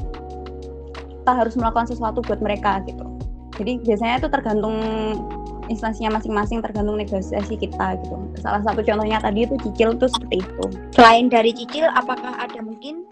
kita 1.23 1.31
harus 1.35 1.53
melakukan 1.59 1.87
sesuatu 1.91 2.23
buat 2.23 2.39
mereka 2.39 2.79
gitu. 2.87 3.03
Jadi 3.57 3.83
biasanya 3.83 4.21
itu 4.23 4.29
tergantung 4.31 4.75
instansinya 5.67 6.17
masing-masing 6.17 6.63
tergantung 6.63 6.95
negosiasi 6.95 7.59
kita 7.59 7.99
gitu. 7.99 8.15
Salah 8.39 8.63
satu 8.63 8.79
contohnya 8.79 9.19
tadi 9.19 9.43
itu 9.43 9.59
cicil 9.59 9.97
tuh 9.99 10.07
seperti 10.07 10.39
itu. 10.39 10.65
Selain 10.95 11.27
dari 11.27 11.51
cicil, 11.51 11.91
apakah 11.91 12.31
ada 12.39 12.63
mungkin? 12.63 13.03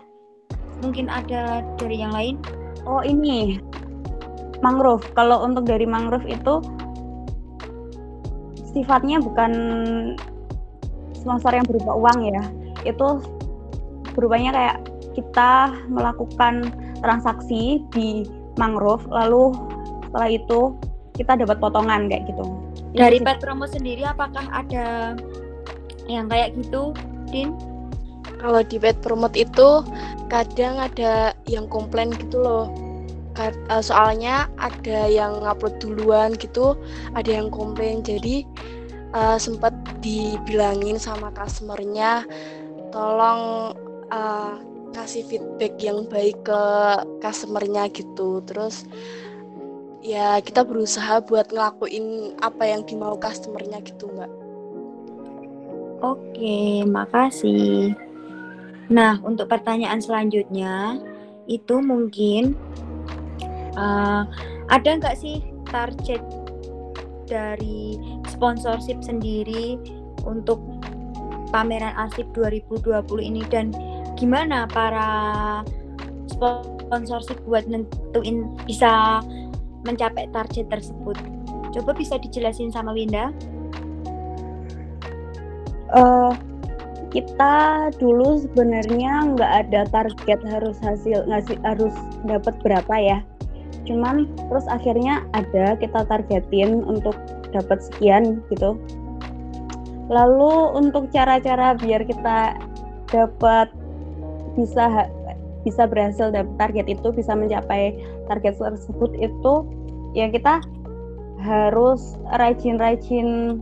Mungkin 0.79 1.12
ada 1.12 1.63
dari 1.75 2.00
yang 2.00 2.15
lain? 2.15 2.39
oh 2.86 3.01
ini. 3.01 3.60
Mangrove. 4.63 5.03
Kalau 5.13 5.43
untuk 5.43 5.67
dari 5.67 5.84
mangrove 5.84 6.25
itu 6.25 6.63
sifatnya 8.72 9.19
bukan 9.19 9.51
sponsor 11.25 11.58
yang 11.58 11.65
berupa 11.65 11.98
uang 11.98 12.29
ya 12.29 12.44
itu 12.86 13.08
berupanya 14.13 14.53
kayak 14.53 14.77
kita 15.17 15.74
melakukan 15.89 16.70
transaksi 17.01 17.82
di 17.91 18.29
mangrove 18.62 19.03
lalu 19.10 19.51
setelah 20.08 20.29
itu 20.29 20.60
kita 21.17 21.34
dapat 21.41 21.58
potongan 21.58 22.08
kayak 22.08 22.29
gitu 22.29 22.46
Dari 22.96 23.20
Pet 23.20 23.44
Promo 23.44 23.67
sendiri, 23.67 24.08
apakah 24.08 24.48
ada 24.55 25.20
yang 26.08 26.32
kayak 26.32 26.55
gitu, 26.55 26.96
Din? 27.27 27.51
Kalau 28.39 28.62
di 28.62 28.77
pet 28.77 28.96
promote 29.01 29.36
itu 29.36 29.82
kadang 30.29 30.77
ada 30.77 31.34
yang 31.50 31.65
komplain 31.67 32.13
gitu 32.13 32.39
loh. 32.39 32.72
Eh, 33.36 33.51
Soalnya 33.84 34.48
ada 34.62 35.12
yang 35.12 35.44
ngupload 35.44 35.82
duluan 35.82 36.38
gitu, 36.39 36.77
ada 37.17 37.27
yang 37.27 37.51
komplain. 37.51 38.00
Jadi 38.05 38.46
eh, 39.15 39.38
sempat 39.39 39.72
dibilangin 40.03 41.00
sama 41.00 41.31
customernya, 41.31 42.27
tolong 42.91 43.72
eh, 44.12 44.55
kasih 44.91 45.24
feedback 45.27 45.75
yang 45.79 46.07
baik 46.07 46.39
ke 46.43 46.63
customernya 47.24 47.88
gitu. 47.91 48.43
Terus 48.43 48.84
ya 50.05 50.38
kita 50.43 50.62
berusaha 50.62 51.24
buat 51.25 51.50
ngelakuin 51.50 52.38
apa 52.43 52.63
yang 52.67 52.86
dimau 52.86 53.17
customernya 53.17 53.81
gitu 53.81 54.12
mbak. 54.13 54.31
Oke, 56.03 56.86
makasih. 56.86 57.95
Nah, 58.91 59.17
untuk 59.25 59.50
pertanyaan 59.50 59.98
selanjutnya 59.98 61.01
itu 61.50 61.81
mungkin 61.81 62.53
eh, 63.75 64.24
ada 64.69 64.89
nggak 64.98 65.17
sih 65.17 65.41
target 65.69 66.45
dari 67.25 68.00
sponsorship 68.29 69.01
sendiri 69.01 69.77
untuk 70.25 70.62
pameran 71.53 71.94
arsip 71.98 72.25
2020 72.34 73.05
ini 73.22 73.41
dan 73.50 73.74
gimana 74.17 74.65
para 74.70 75.08
sponsor 76.32 76.75
sponsorship 76.86 77.41
buat 77.50 77.65
nentuin 77.65 78.46
bisa 78.70 79.20
mencapai 79.84 80.29
target 80.29 80.70
tersebut? 80.70 81.17
Coba 81.74 81.91
bisa 81.98 82.22
dijelasin 82.22 82.70
sama 82.72 82.94
Winda? 82.94 83.34
Uh, 85.94 86.34
kita 87.10 87.89
dulu 87.98 88.41
sebenarnya 88.41 89.36
nggak 89.36 89.51
ada 89.67 89.82
target 89.89 90.39
harus 90.50 90.77
hasil 90.82 91.25
ngasih 91.29 91.58
harus 91.65 91.94
dapat 92.25 92.53
berapa 92.62 92.96
ya. 93.01 93.20
Cuman 93.86 94.30
terus 94.50 94.65
akhirnya 94.68 95.24
ada 95.38 95.77
kita 95.77 96.06
targetin 96.10 96.82
untuk 96.86 97.15
dapat 97.54 97.82
sekian 97.82 98.42
gitu. 98.51 98.77
Lalu 100.10 100.77
untuk 100.77 101.10
cara-cara 101.10 101.74
biar 101.77 102.06
kita 102.06 102.58
dapat 103.10 103.70
bisa 104.58 105.10
bisa 105.65 105.89
berhasil 105.89 106.30
dapat 106.30 106.54
target 106.62 106.86
itu 106.94 107.08
bisa 107.10 107.34
mencapai 107.34 107.98
target 108.30 108.54
tersebut 108.62 109.12
itu 109.18 109.54
ya 110.13 110.30
kita 110.30 110.62
harus 111.42 112.15
rajin-rajin 112.38 113.60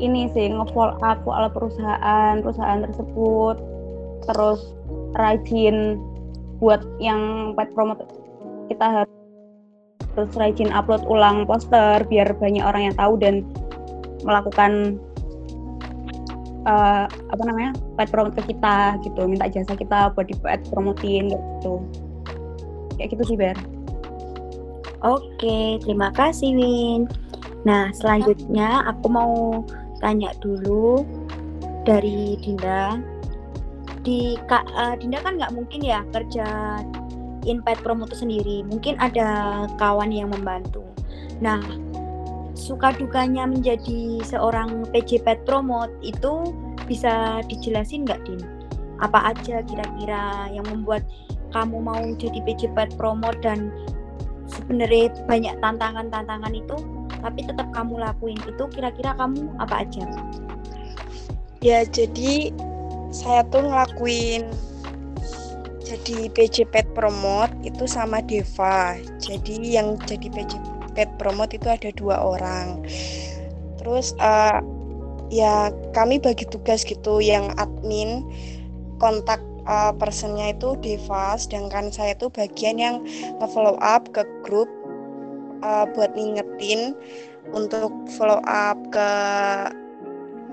ini 0.00 0.30
sih 0.32 0.48
nge-follow 0.50 0.96
up 1.04 1.20
soal 1.22 1.46
perusahaan 1.52 2.40
perusahaan 2.40 2.80
tersebut 2.82 3.56
terus 4.24 4.72
rajin 5.14 6.00
buat 6.58 6.82
yang 6.98 7.52
pet 7.54 7.70
promote 7.76 8.02
kita 8.72 9.04
harus 9.04 9.17
terus 10.18 10.34
rajin 10.34 10.74
upload 10.74 11.06
ulang 11.06 11.46
poster 11.46 12.02
biar 12.10 12.34
banyak 12.42 12.66
orang 12.66 12.90
yang 12.90 12.96
tahu 12.98 13.14
dan 13.22 13.46
melakukan 14.26 14.98
uh, 16.66 17.06
apa 17.06 17.42
namanya 17.46 17.70
pet 17.94 18.10
promote 18.10 18.34
ke 18.42 18.50
kita 18.50 18.98
gitu 19.06 19.30
minta 19.30 19.46
jasa 19.46 19.78
kita 19.78 20.10
buat 20.18 20.26
di 20.26 20.34
pet 20.42 20.58
promotin 20.74 21.30
gitu 21.30 21.78
kayak 22.98 23.14
gitu 23.14 23.22
sih 23.30 23.38
Ber 23.38 23.54
Oke, 25.06 25.78
terima 25.86 26.10
kasih 26.10 26.58
Win. 26.58 27.06
Nah, 27.62 27.94
selanjutnya 27.94 28.82
aku 28.82 29.06
mau 29.06 29.62
tanya 30.02 30.34
dulu 30.42 31.06
dari 31.86 32.34
Dinda. 32.42 32.98
Di 34.02 34.34
Kak 34.50 34.66
uh, 34.74 34.98
Dinda 34.98 35.22
kan 35.22 35.38
nggak 35.38 35.54
mungkin 35.54 35.86
ya 35.86 36.02
kerja 36.10 36.82
Inpet 37.46 37.78
Promote 37.84 38.16
sendiri. 38.16 38.64
Mungkin 38.66 38.98
ada 38.98 39.64
kawan 39.78 40.10
yang 40.10 40.34
membantu. 40.34 40.82
Nah, 41.38 41.62
suka 42.58 42.90
dukanya 42.98 43.46
menjadi 43.46 44.18
seorang 44.26 44.88
PJ 44.90 45.22
Pet 45.22 45.46
Promote 45.46 45.94
itu 46.02 46.50
bisa 46.90 47.44
dijelasin 47.46 48.02
nggak 48.02 48.20
Din? 48.26 48.42
Apa 48.98 49.30
aja 49.30 49.62
kira-kira 49.62 50.50
yang 50.50 50.66
membuat 50.66 51.06
kamu 51.54 51.78
mau 51.78 52.02
jadi 52.18 52.42
PJ 52.42 52.74
Pet 52.74 52.90
Promote 52.98 53.38
dan 53.46 53.70
sebenarnya 54.50 55.14
banyak 55.30 55.54
tantangan-tantangan 55.62 56.52
itu 56.56 56.76
tapi 57.18 57.40
tetap 57.46 57.70
kamu 57.74 57.98
lakuin 57.98 58.38
itu 58.46 58.64
kira-kira 58.74 59.14
kamu 59.14 59.54
apa 59.62 59.86
aja? 59.86 60.06
Ya 61.62 61.82
jadi 61.86 62.54
saya 63.10 63.42
tuh 63.50 63.66
ngelakuin 63.66 64.46
jadi 65.88 66.28
PJ 66.36 66.68
Pet 66.68 66.84
Promote 66.92 67.52
itu 67.64 67.88
sama 67.88 68.20
Deva. 68.20 69.00
Jadi 69.16 69.72
yang 69.72 69.96
jadi 70.04 70.28
PJ 70.28 70.60
Pet 70.92 71.08
Promote 71.16 71.56
itu 71.56 71.68
ada 71.72 71.88
dua 71.96 72.20
orang. 72.20 72.84
Terus 73.80 74.12
uh, 74.20 74.60
ya 75.32 75.72
kami 75.96 76.20
bagi 76.20 76.44
tugas 76.52 76.84
gitu 76.84 77.24
yang 77.24 77.56
admin 77.56 78.20
kontak 79.00 79.40
uh, 79.64 79.96
personnya 79.96 80.52
itu 80.52 80.76
Deva, 80.84 81.40
sedangkan 81.40 81.88
saya 81.88 82.12
itu 82.12 82.28
bagian 82.28 82.76
yang 82.76 82.96
nge-follow 83.40 83.80
up 83.80 84.04
ke 84.12 84.28
grup 84.44 84.68
uh, 85.64 85.88
buat 85.96 86.12
ngingetin 86.12 86.92
untuk 87.56 87.92
follow 88.18 88.44
up 88.44 88.76
ke 88.92 89.10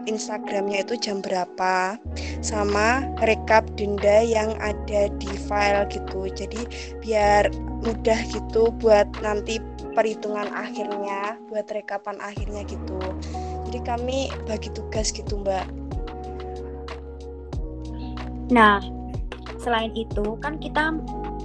Instagramnya 0.06 0.86
itu 0.86 0.98
jam 0.98 1.22
berapa 1.22 1.98
sama 2.42 3.06
rekap 3.26 3.66
denda 3.78 4.22
yang 4.22 4.54
ada 4.62 5.10
di 5.18 5.32
file 5.50 5.86
gitu. 5.90 6.30
Jadi 6.30 6.62
biar 7.02 7.50
mudah 7.86 8.20
gitu 8.30 8.74
buat 8.82 9.06
nanti 9.22 9.62
perhitungan 9.94 10.50
akhirnya 10.54 11.38
buat 11.50 11.66
rekapan 11.70 12.18
akhirnya 12.22 12.66
gitu. 12.66 13.00
Jadi 13.70 13.80
kami 13.82 14.30
bagi 14.46 14.70
tugas 14.74 15.10
gitu 15.10 15.42
mbak. 15.42 15.66
Nah 18.54 18.82
selain 19.58 19.90
itu 19.98 20.38
kan 20.38 20.62
kita 20.62 20.94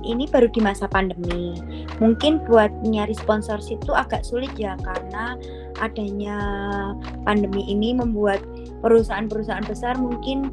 ini 0.05 0.29
baru 0.29 0.49
di 0.51 0.61
masa 0.63 0.89
pandemi. 0.89 1.57
Mungkin 1.99 2.45
buat 2.49 2.73
nyari 2.85 3.13
sponsorship 3.17 3.83
itu 3.85 3.93
agak 3.93 4.25
sulit 4.25 4.51
ya 4.57 4.77
karena 4.81 5.37
adanya 5.81 6.39
pandemi 7.25 7.65
ini 7.69 7.97
membuat 7.97 8.41
perusahaan-perusahaan 8.85 9.67
besar 9.69 9.97
mungkin 9.97 10.53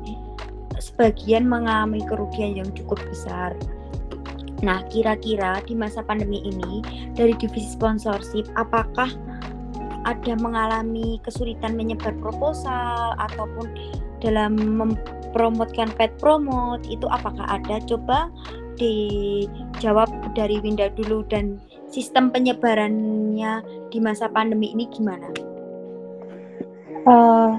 sebagian 0.77 1.47
mengalami 1.47 2.03
kerugian 2.05 2.59
yang 2.59 2.69
cukup 2.75 3.01
besar. 3.09 3.55
Nah, 4.65 4.81
kira-kira 4.89 5.61
di 5.69 5.77
masa 5.77 6.01
pandemi 6.01 6.41
ini 6.41 6.81
dari 7.13 7.33
divisi 7.37 7.77
sponsorship 7.77 8.49
apakah 8.57 9.09
ada 10.07 10.33
mengalami 10.39 11.19
kesulitan 11.21 11.75
menyebar 11.75 12.15
proposal 12.23 13.13
ataupun 13.19 13.67
dalam 14.23 14.57
mempromotkan 14.57 15.91
pet 15.93 16.09
promote 16.17 16.81
itu 16.89 17.05
apakah 17.11 17.45
ada 17.45 17.77
coba 17.85 18.31
dijawab 18.77 20.09
dari 20.37 20.61
Winda 20.61 20.87
dulu 20.93 21.25
dan 21.27 21.57
sistem 21.89 22.29
penyebarannya 22.31 23.65
di 23.91 23.97
masa 23.99 24.29
pandemi 24.29 24.71
ini 24.71 24.85
gimana? 24.93 25.27
Uh, 27.07 27.57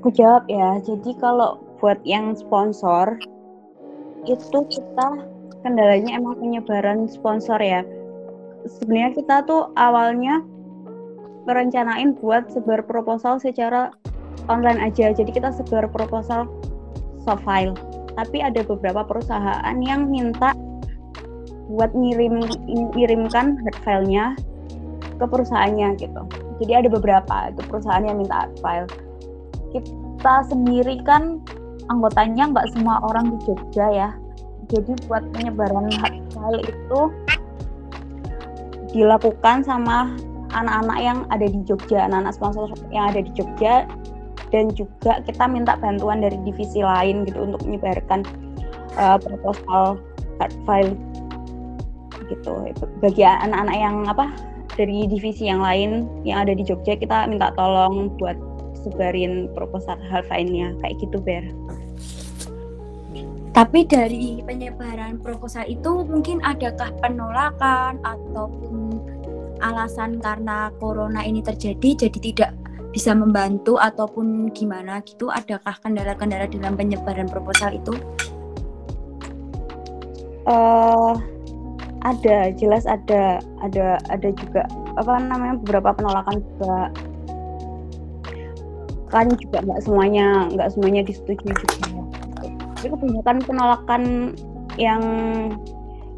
aku 0.00 0.10
jawab 0.12 0.44
ya. 0.50 0.80
Jadi 0.84 1.16
kalau 1.20 1.60
buat 1.80 2.00
yang 2.04 2.36
sponsor 2.36 3.16
itu 4.28 4.58
kita 4.68 5.08
kendalanya 5.64 6.20
emang 6.20 6.36
penyebaran 6.40 7.08
sponsor 7.08 7.56
ya. 7.60 7.84
Sebenarnya 8.68 9.16
kita 9.16 9.36
tuh 9.48 9.72
awalnya 9.76 10.44
merencanain 11.48 12.16
buat 12.20 12.52
sebar 12.52 12.84
proposal 12.84 13.40
secara 13.40 13.92
online 14.48 14.80
aja. 14.80 15.12
Jadi 15.12 15.32
kita 15.32 15.52
sebar 15.52 15.88
proposal 15.88 16.48
soft 17.24 17.44
file. 17.44 17.76
Tapi 18.20 18.44
ada 18.44 18.60
beberapa 18.60 19.00
perusahaan 19.08 19.76
yang 19.80 20.12
minta 20.12 20.52
buat 21.72 21.88
ngirim 21.96 22.44
ngirimkan 22.92 23.56
hard 23.64 23.76
filenya 23.80 24.36
ke 25.16 25.24
perusahaannya 25.24 25.96
gitu. 25.96 26.22
Jadi 26.60 26.72
ada 26.84 26.88
beberapa 26.92 27.48
itu 27.48 27.64
perusahaan 27.64 28.04
yang 28.04 28.20
minta 28.20 28.44
hard 28.44 28.52
file. 28.60 28.88
Kita 29.72 30.34
sendiri 30.52 31.00
kan 31.08 31.40
anggotanya 31.88 32.52
nggak 32.52 32.68
semua 32.76 33.00
orang 33.08 33.32
di 33.32 33.38
Jogja 33.48 33.86
ya. 33.88 34.10
Jadi 34.68 34.92
buat 35.08 35.24
penyebaran 35.32 35.88
hard 35.88 36.20
file 36.36 36.60
itu 36.68 37.00
dilakukan 38.92 39.64
sama 39.64 40.12
anak-anak 40.52 40.98
yang 40.98 41.18
ada 41.30 41.46
di 41.46 41.62
Jogja, 41.62 42.10
anak-anak 42.10 42.34
sponsor 42.34 42.68
yang 42.90 43.08
ada 43.14 43.22
di 43.22 43.30
Jogja 43.32 43.86
dan 44.50 44.70
juga 44.74 45.22
kita 45.24 45.46
minta 45.46 45.78
bantuan 45.78 46.22
dari 46.22 46.36
divisi 46.42 46.82
lain 46.82 47.26
gitu 47.26 47.50
untuk 47.50 47.62
menyebarkan 47.66 48.26
uh, 48.98 49.18
proposal 49.18 49.98
hard 50.42 50.54
file 50.66 50.94
gitu 52.30 52.52
bagi 53.02 53.26
anak-anak 53.26 53.76
yang 53.78 53.96
apa 54.06 54.30
dari 54.78 55.06
divisi 55.10 55.50
yang 55.50 55.62
lain 55.62 56.06
yang 56.22 56.46
ada 56.46 56.54
di 56.54 56.62
Jogja 56.62 56.94
kita 56.94 57.26
minta 57.26 57.50
tolong 57.58 58.14
buat 58.18 58.38
sebarin 58.80 59.50
proposal 59.52 59.98
hal 60.08 60.24
filenya 60.30 60.72
kayak 60.80 60.96
gitu 61.02 61.20
Ber. 61.20 61.44
Tapi 63.50 63.82
dari 63.82 64.40
penyebaran 64.46 65.18
proposal 65.20 65.66
itu 65.66 66.06
mungkin 66.06 66.38
adakah 66.40 66.94
penolakan 67.02 67.98
ataupun 68.06 69.02
alasan 69.60 70.22
karena 70.22 70.72
corona 70.80 71.20
ini 71.26 71.44
terjadi 71.44 72.08
jadi 72.08 72.18
tidak 72.32 72.50
bisa 72.90 73.14
membantu 73.14 73.78
ataupun 73.78 74.50
gimana 74.54 75.02
gitu? 75.06 75.30
Adakah 75.30 75.78
kendala-kendala 75.82 76.50
dalam 76.50 76.74
penyebaran 76.74 77.30
proposal 77.30 77.74
itu? 77.74 77.94
Uh, 80.48 81.14
ada 82.02 82.50
jelas 82.56 82.88
ada 82.88 83.38
ada 83.60 84.00
ada 84.08 84.28
juga 84.34 84.64
apa 84.98 85.20
namanya 85.20 85.60
beberapa 85.62 85.94
penolakan 85.94 86.42
juga. 86.42 86.76
Kan 89.10 89.26
juga 89.38 89.58
nggak 89.66 89.80
semuanya 89.82 90.46
nggak 90.54 90.70
semuanya 90.74 91.02
disetujui 91.02 91.50
juga 91.50 92.00
tapi 92.80 92.96
kebanyakan 92.96 93.36
penolakan 93.44 94.02
yang 94.80 95.02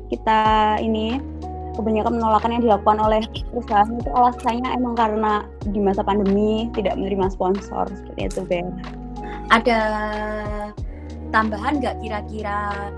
kita 0.06 0.78
ini 0.78 1.18
kebanyakan 1.76 2.20
penolakan 2.20 2.50
yang 2.58 2.62
dilakukan 2.64 2.98
oleh 3.00 3.22
perusahaan 3.52 3.90
itu 3.96 4.10
alasannya 4.12 4.68
emang 4.76 4.94
karena 4.94 5.32
di 5.64 5.80
masa 5.80 6.04
pandemi 6.04 6.68
tidak 6.76 6.96
menerima 6.96 7.32
sponsor 7.32 7.88
seperti 7.88 8.20
itu 8.28 8.40
Ben. 8.46 8.66
Ada 9.48 9.80
tambahan 11.32 11.80
nggak 11.80 11.96
kira-kira 12.04 12.90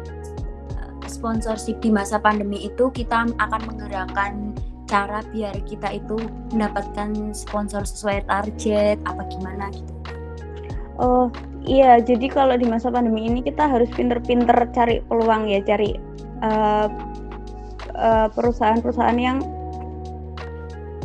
sponsorship 1.07 1.79
di 1.81 1.95
masa 1.95 2.19
pandemi 2.19 2.67
itu 2.67 2.91
kita 2.91 3.31
akan 3.39 3.61
menggerakkan 3.71 4.53
cara 4.85 5.25
biar 5.33 5.57
kita 5.65 5.97
itu 5.97 6.21
mendapatkan 6.53 7.33
sponsor 7.33 7.87
sesuai 7.89 8.29
target 8.29 9.01
apa 9.09 9.23
gimana 9.33 9.73
gitu. 9.73 9.93
Oh 11.01 11.27
iya, 11.67 11.99
jadi 11.99 12.31
kalau 12.31 12.55
di 12.55 12.69
masa 12.71 12.93
pandemi 12.93 13.27
ini 13.27 13.43
kita 13.43 13.67
harus 13.67 13.91
pinter-pinter 13.97 14.55
cari 14.71 15.03
peluang 15.11 15.51
ya, 15.51 15.59
cari 15.65 15.99
uh, 16.45 16.87
uh, 16.87 17.24
perusahaan-perusahaan 18.35 19.21
yang 19.21 19.39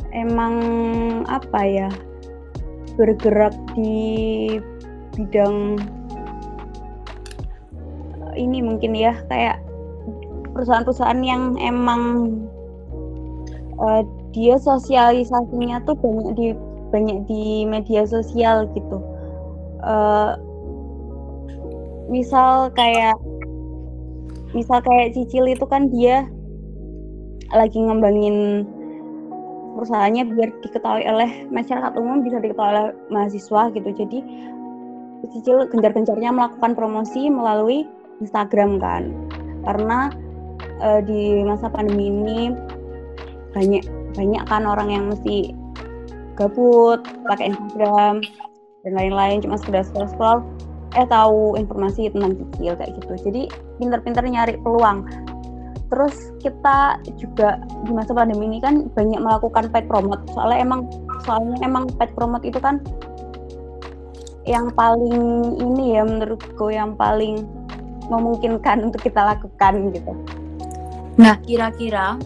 emang 0.10 0.56
apa 1.30 1.62
ya 1.62 1.90
bergerak 2.98 3.54
di 3.78 4.58
bidang 5.16 5.78
ini 8.36 8.64
mungkin 8.64 8.96
ya 8.96 9.14
kayak 9.28 9.62
perusahaan-perusahaan 10.56 11.22
yang 11.24 11.56
emang 11.62 12.36
uh, 13.80 14.04
dia 14.36 14.60
sosialisasinya 14.60 15.84
tuh 15.88 15.96
banyak 15.98 16.32
di 16.36 16.48
banyak 16.90 17.18
di 17.30 17.64
media 17.70 18.06
sosial 18.06 18.66
gitu. 18.74 18.98
Uh, 19.80 20.36
misal 22.10 22.74
kayak 22.74 23.16
misal 24.52 24.82
kayak 24.82 25.14
Cicil 25.14 25.46
itu 25.46 25.64
kan 25.70 25.88
dia 25.94 26.26
lagi 27.56 27.80
ngembangin 27.82 28.68
perusahaannya 29.78 30.24
biar 30.36 30.50
diketahui 30.66 31.04
oleh 31.08 31.30
masyarakat 31.50 31.94
umum 31.98 32.22
bisa 32.22 32.38
diketahui 32.44 32.72
oleh 32.76 32.88
mahasiswa 33.10 33.62
gitu. 33.74 33.90
Jadi 33.96 34.20
Cicil 35.30 35.68
gencar-gencarnya 35.68 36.32
melakukan 36.32 36.74
promosi 36.74 37.28
melalui 37.28 37.86
Instagram 38.24 38.80
kan. 38.80 39.12
Karena 39.68 40.10
uh, 40.80 41.04
di 41.04 41.44
masa 41.44 41.68
pandemi 41.68 42.08
ini 42.10 42.56
banyak 43.54 43.84
banyak 44.16 44.44
kan 44.48 44.64
orang 44.66 44.90
yang 44.90 45.04
mesti 45.12 45.54
gabut 46.40 47.04
pakai 47.28 47.52
Instagram 47.52 48.24
dan 48.88 48.92
lain-lain 48.96 49.44
cuma 49.44 49.60
sekedar 49.60 49.84
scroll 49.84 50.08
scroll 50.08 50.40
eh 50.98 51.06
tahu 51.06 51.60
informasi 51.60 52.10
tentang 52.10 52.40
cicil 52.40 52.74
kayak 52.80 52.92
gitu. 52.98 53.14
Jadi 53.30 53.42
pinter-pinter 53.78 54.24
nyari 54.26 54.56
peluang 54.64 55.06
terus 55.90 56.34
kita 56.40 57.02
juga 57.18 57.60
di 57.86 57.92
masa 57.92 58.14
pandemi 58.14 58.46
ini 58.46 58.60
kan 58.62 58.88
banyak 58.94 59.20
melakukan 59.20 59.74
paid 59.74 59.90
promote 59.90 60.22
soalnya 60.38 60.62
emang 60.62 60.82
soalnya 61.26 61.58
emang 61.66 61.90
paid 61.98 62.14
promote 62.14 62.46
itu 62.46 62.62
kan 62.62 62.78
yang 64.50 64.74
paling 64.74 65.58
ini 65.62 65.98
ya 66.00 66.04
menurutku 66.06 66.74
yang 66.74 66.98
paling 66.98 67.46
memungkinkan 68.10 68.82
untuk 68.90 69.06
kita 69.06 69.22
lakukan 69.22 69.94
gitu. 69.94 70.14
Nah, 71.20 71.38
kira-kira 71.46 72.18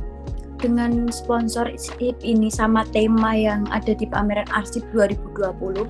dengan 0.64 1.12
sponsorship 1.12 2.16
ini 2.24 2.48
sama 2.48 2.88
tema 2.96 3.36
yang 3.36 3.68
ada 3.68 3.92
di 3.92 4.08
pameran 4.08 4.48
arsip 4.56 4.86
2020, 4.96 5.84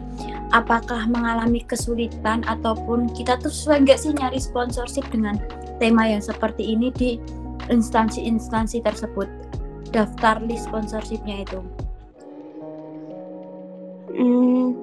apakah 0.49 1.05
mengalami 1.05 1.61
kesulitan 1.61 2.41
ataupun 2.49 3.05
kita 3.13 3.37
tuh 3.37 3.53
sesuai 3.53 3.85
nggak 3.85 3.99
sih 4.01 4.17
nyari 4.17 4.41
sponsorship 4.41 5.05
dengan 5.13 5.37
tema 5.77 6.09
yang 6.09 6.23
seperti 6.25 6.73
ini 6.73 6.89
di 6.89 7.21
instansi-instansi 7.69 8.83
tersebut? 8.83 9.29
Daftar 9.93 10.41
list 10.43 10.65
sponsorshipnya 10.67 11.45
itu. 11.45 11.59
Hmm, 14.13 14.77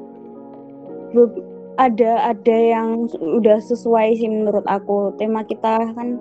ada 1.81 2.37
ada 2.37 2.57
yang 2.57 3.09
udah 3.19 3.59
sesuai 3.63 4.21
sih 4.21 4.29
menurut 4.29 4.63
aku 4.69 5.17
tema 5.17 5.41
kita 5.47 5.81
kan 5.97 6.21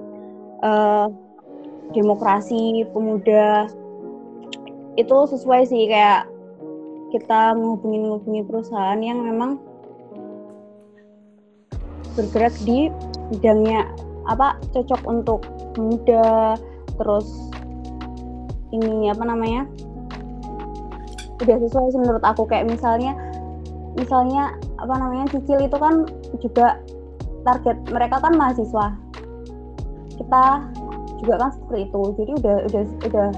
uh, 0.64 1.12
demokrasi 1.92 2.86
pemuda 2.96 3.68
itu 4.96 5.18
sesuai 5.30 5.68
sih 5.68 5.90
kayak 5.90 6.30
kita 7.10 7.58
menghubungi 7.58 8.00
menghubungi 8.00 8.42
perusahaan 8.46 9.02
yang 9.02 9.20
memang 9.26 9.58
bergerak 12.14 12.54
di 12.64 12.88
bidangnya 13.34 13.90
apa 14.30 14.62
cocok 14.72 15.02
untuk 15.10 15.42
pemuda 15.74 16.54
terus 17.02 17.50
ini 18.70 19.10
apa 19.10 19.26
namanya 19.26 19.66
udah 21.40 21.58
sesuai 21.66 21.88
sih 21.92 22.00
menurut 22.00 22.24
aku. 22.24 22.46
Kayak 22.46 22.70
misalnya 22.70 23.16
misalnya 23.98 24.54
apa 24.78 24.94
namanya 24.96 25.26
cicil 25.34 25.60
itu 25.64 25.78
kan 25.80 26.06
juga 26.40 26.78
target 27.48 27.78
mereka 27.90 28.22
kan 28.22 28.34
mahasiswa. 28.36 28.88
Kita 30.20 30.44
juga 31.24 31.36
kan 31.40 31.50
seperti 31.56 31.80
itu. 31.90 32.02
Jadi 32.20 32.32
udah 32.44 32.56
udah 32.70 32.84
udah 33.08 33.30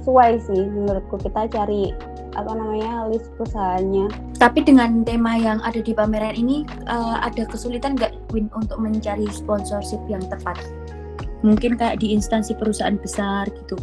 sesuai 0.00 0.30
sih 0.46 0.62
menurutku. 0.70 1.16
Kita 1.18 1.48
cari 1.50 1.90
apa 2.32 2.52
namanya 2.56 3.08
list 3.12 3.28
perusahaannya. 3.36 4.08
Tapi 4.40 4.64
dengan 4.64 5.04
tema 5.04 5.36
yang 5.36 5.60
ada 5.60 5.78
di 5.78 5.92
pameran 5.92 6.34
ini 6.34 6.64
uh, 6.88 7.20
ada 7.20 7.44
kesulitan 7.44 7.94
nggak 7.94 8.12
Win 8.32 8.48
untuk 8.56 8.80
mencari 8.80 9.28
sponsorship 9.28 10.00
yang 10.08 10.24
tepat. 10.26 10.58
Mungkin 11.44 11.76
kayak 11.76 12.00
di 12.00 12.16
instansi 12.16 12.56
perusahaan 12.56 12.96
besar 12.96 13.46
gitu. 13.52 13.76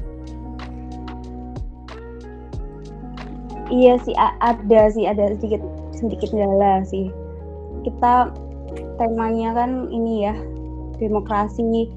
Iya 3.69 4.01
sih 4.01 4.17
ada 4.17 4.81
sih 4.89 5.05
ada 5.05 5.29
sedikit 5.37 5.61
sedikit 5.93 6.33
kendala 6.33 6.81
sih. 6.89 7.13
Kita 7.85 8.33
temanya 8.97 9.53
kan 9.53 9.87
ini 9.93 10.25
ya 10.25 10.33
demokrasi 10.97 11.87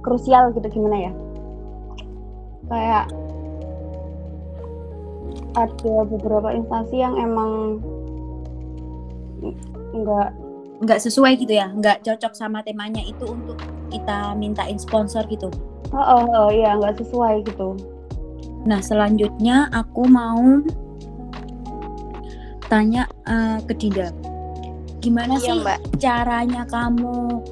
krusial 0.00 0.56
gitu 0.56 0.66
gimana 0.72 1.10
ya? 1.10 1.12
Kayak 2.72 3.04
ada 5.58 5.94
beberapa 6.06 6.48
instansi 6.54 6.96
yang 7.02 7.18
emang 7.18 7.82
enggak 9.92 10.30
nggak 10.78 11.00
sesuai 11.02 11.38
gitu 11.42 11.58
ya 11.58 11.70
nggak 11.74 12.06
cocok 12.06 12.32
sama 12.34 12.62
temanya 12.62 13.02
itu 13.02 13.26
untuk 13.26 13.58
kita 13.90 14.34
mintain 14.38 14.78
sponsor 14.78 15.26
gitu 15.26 15.50
oh, 15.90 15.98
oh, 15.98 16.24
oh 16.46 16.50
ya 16.54 16.78
nggak 16.78 17.02
sesuai 17.02 17.42
gitu 17.46 17.74
nah 18.62 18.78
selanjutnya 18.82 19.70
aku 19.74 20.06
mau 20.06 20.62
tanya 22.68 23.08
uh, 23.26 23.58
ke 23.64 23.74
Dinda. 23.74 24.12
Gimana 25.00 25.40
iya, 25.40 25.44
sih 25.44 25.56
Mbak. 25.64 25.78
caranya 25.98 26.62
kamu 26.68 27.42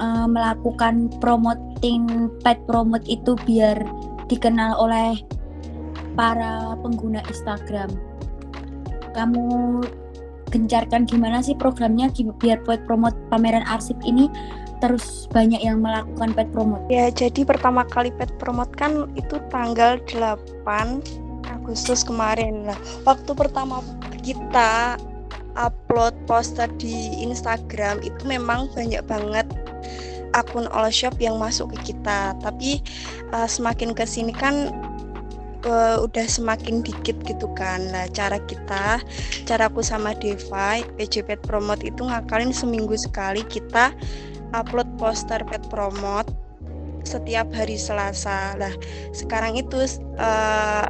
uh, 0.00 0.26
melakukan 0.26 1.12
promoting 1.20 2.32
pet 2.40 2.58
promote 2.64 3.04
itu 3.06 3.36
biar 3.44 3.76
dikenal 4.26 4.74
oleh 4.80 5.20
para 6.16 6.74
pengguna 6.80 7.20
Instagram? 7.28 7.92
Kamu 9.12 9.80
gencarkan 10.50 11.06
gimana 11.06 11.40
sih 11.40 11.54
programnya 11.56 12.10
biar 12.42 12.60
buat 12.66 12.82
promote 12.84 13.16
pameran 13.30 13.64
arsip 13.70 13.96
ini 14.02 14.28
terus 14.80 15.28
banyak 15.30 15.60
yang 15.60 15.80
melakukan 15.84 16.32
pet 16.32 16.48
promote? 16.50 16.84
Ya, 16.88 17.12
jadi 17.12 17.44
pertama 17.44 17.84
kali 17.86 18.10
pet 18.16 18.32
promote 18.40 18.72
kan 18.74 19.08
itu 19.14 19.38
tanggal 19.52 20.00
8 20.08 20.66
Agustus 21.46 22.02
kemarin. 22.02 22.66
Nah, 22.66 22.78
waktu 23.04 23.30
pertama 23.36 23.84
kita 24.24 24.96
upload 25.58 26.14
poster 26.24 26.70
di 26.78 27.20
Instagram 27.20 28.00
itu 28.00 28.22
memang 28.24 28.70
banyak 28.72 29.02
banget 29.04 29.46
akun 30.34 30.70
all 30.70 30.90
shop 30.90 31.18
yang 31.18 31.36
masuk 31.42 31.74
ke 31.74 31.92
kita 31.94 32.38
tapi 32.38 32.78
uh, 33.34 33.50
semakin 33.50 33.90
ke 33.90 34.06
sini 34.06 34.30
kan 34.30 34.70
uh, 35.66 36.00
udah 36.04 36.26
semakin 36.26 36.84
dikit 36.84 37.16
gitu 37.24 37.48
kan. 37.56 37.84
Nah 37.92 38.06
cara 38.12 38.38
kita 38.44 39.00
caraku 39.44 39.84
sama 39.84 40.16
Devi 40.16 40.84
PJ 40.96 41.26
Pet 41.26 41.40
Promote 41.44 41.84
itu 41.84 42.06
ngakalin 42.06 42.54
seminggu 42.54 42.96
sekali 42.96 43.44
kita 43.48 43.92
upload 44.54 44.86
poster 44.98 45.42
pet 45.46 45.62
promote 45.70 46.30
setiap 47.06 47.48
hari 47.54 47.78
Selasa. 47.78 48.56
Lah 48.58 48.72
sekarang 49.14 49.56
itu 49.56 49.86
uh, 50.18 50.88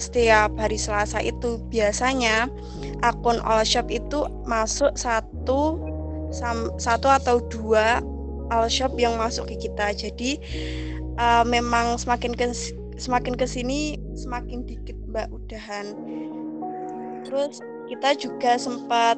setiap 0.00 0.52
hari 0.56 0.80
Selasa 0.80 1.20
itu 1.20 1.60
biasanya 1.68 2.48
akun 3.04 3.38
all 3.44 3.64
shop 3.64 3.92
itu 3.92 4.26
masuk 4.48 4.92
satu 4.96 5.76
sam, 6.32 6.72
satu 6.80 7.08
atau 7.10 7.42
dua 7.52 8.00
all 8.50 8.66
shop 8.66 8.96
yang 8.96 9.14
masuk 9.20 9.48
ke 9.52 9.68
kita. 9.68 9.92
Jadi 9.94 10.40
uh, 11.20 11.44
memang 11.46 12.00
semakin 12.00 12.34
ke 12.34 12.48
semakin 13.00 13.32
ke 13.32 13.48
sini 13.48 13.96
semakin 14.12 14.68
dikit 14.68 14.94
mbak 15.08 15.32
udahan 15.32 15.96
terus 17.24 17.64
kita 17.88 18.12
juga 18.12 18.60
sempat 18.60 19.16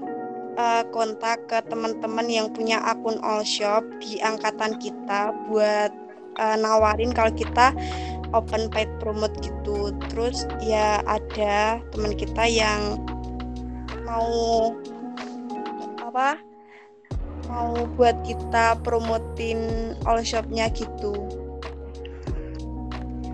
uh, 0.55 0.87
kontak 0.95 1.51
ke 1.51 1.59
teman-teman 1.66 2.31
yang 2.31 2.47
punya 2.55 2.79
akun 2.87 3.18
all 3.27 3.42
shop 3.42 3.83
di 3.99 4.23
angkatan 4.23 4.79
kita 4.79 5.35
buat 5.51 5.90
uh, 6.38 6.57
nawarin 6.62 7.11
kalau 7.11 7.35
kita 7.35 7.75
open 8.31 8.71
paid 8.71 8.88
promote 9.03 9.35
gitu 9.42 9.90
terus 10.09 10.47
ya 10.62 11.03
ada 11.11 11.83
teman 11.90 12.14
kita 12.14 12.47
yang 12.47 13.03
mau 14.07 14.73
apa 15.99 16.38
mau 17.51 17.75
buat 17.99 18.16
kita 18.25 18.81
promotin 18.81 19.92
all 20.09 20.23
shopnya 20.25 20.71
gitu. 20.73 21.42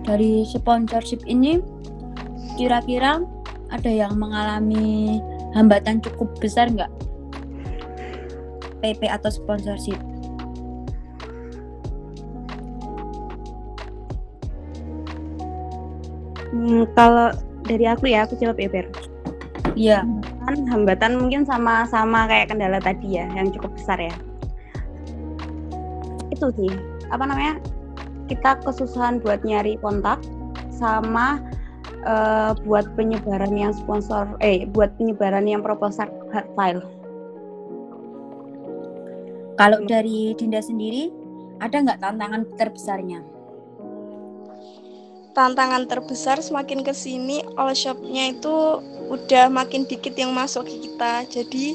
Dari 0.09 0.41
sponsorship 0.41 1.21
ini 1.29 1.61
kira-kira 2.57 3.21
ada 3.69 3.91
yang 3.93 4.17
mengalami 4.17 5.21
hambatan 5.53 6.01
cukup 6.01 6.33
besar 6.41 6.65
nggak? 6.73 6.89
PP 8.81 9.05
atau 9.05 9.29
sponsorship? 9.29 10.01
Hmm, 16.49 16.89
kalau 16.97 17.29
dari 17.69 17.85
aku 17.85 18.09
ya, 18.09 18.25
aku 18.25 18.33
jawab 18.41 18.57
ya, 18.57 18.65
Ber. 18.65 18.89
Iya. 19.77 20.01
Kan 20.41 20.65
hambatan 20.65 21.21
mungkin 21.21 21.45
sama-sama 21.45 22.25
kayak 22.25 22.49
kendala 22.49 22.81
tadi 22.81 23.21
ya, 23.21 23.29
yang 23.37 23.53
cukup 23.53 23.77
besar 23.77 24.01
ya. 24.01 24.15
Itu 26.33 26.49
sih, 26.57 26.73
apa 27.13 27.29
namanya? 27.29 27.61
Kita 28.29 28.61
kesusahan 28.61 29.19
buat 29.25 29.41
nyari 29.41 29.81
kontak 29.81 30.21
sama 30.69 31.41
uh, 32.05 32.53
buat 32.63 32.85
penyebaran 32.93 33.57
yang 33.57 33.73
sponsor, 33.73 34.29
eh, 34.39 34.69
buat 34.69 34.93
penyebaran 35.01 35.49
yang 35.49 35.65
proposal 35.65 36.07
hard 36.29 36.47
file. 36.53 36.83
Kalau 39.57 39.83
dari 39.83 40.37
Dinda 40.37 40.63
sendiri, 40.63 41.11
ada 41.59 41.83
nggak 41.83 41.99
tantangan 41.99 42.47
terbesarnya? 42.55 43.19
tantangan 45.39 45.87
terbesar 45.87 46.43
semakin 46.43 46.83
ke 46.83 46.91
sini 46.91 47.45
all 47.55 47.71
shopnya 47.71 48.35
itu 48.35 48.83
udah 49.07 49.47
makin 49.47 49.87
dikit 49.87 50.11
yang 50.17 50.35
masuk 50.35 50.67
ke 50.67 50.75
kita 50.89 51.23
jadi 51.31 51.65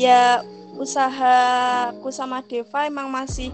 ya 0.00 0.40
usahaku 0.80 2.08
sama 2.08 2.40
Deva 2.44 2.88
emang 2.88 3.12
masih 3.12 3.52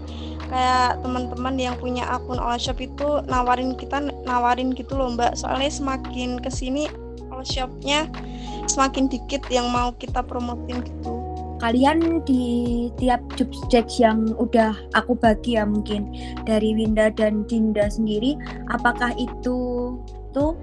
kayak 0.51 0.99
teman-teman 1.03 1.55
yang 1.59 1.75
punya 1.79 2.07
akun 2.07 2.39
all 2.39 2.57
shop 2.59 2.79
itu 2.81 3.23
nawarin 3.27 3.75
kita 3.77 3.99
nawarin 4.27 4.71
gitu 4.75 4.95
loh 4.95 5.13
mbak. 5.13 5.35
Soalnya 5.37 5.71
semakin 5.71 6.39
ke 6.39 6.49
sini 6.51 6.87
all 7.31 7.45
shopnya 7.45 8.07
semakin 8.67 9.11
dikit 9.11 9.43
yang 9.51 9.67
mau 9.71 9.91
kita 9.95 10.23
promotin 10.23 10.83
gitu. 10.83 11.19
Kalian 11.63 12.19
di 12.27 12.91
tiap 12.99 13.23
job 13.39 13.47
desk 13.71 13.95
yang 13.95 14.35
udah 14.35 14.75
aku 14.99 15.15
bagi 15.15 15.55
ya 15.55 15.63
mungkin. 15.63 16.11
Dari 16.43 16.75
Winda 16.75 17.07
dan 17.07 17.47
Dinda 17.47 17.87
sendiri 17.87 18.35
apakah 18.67 19.15
itu 19.15 19.95
tuh 20.35 20.59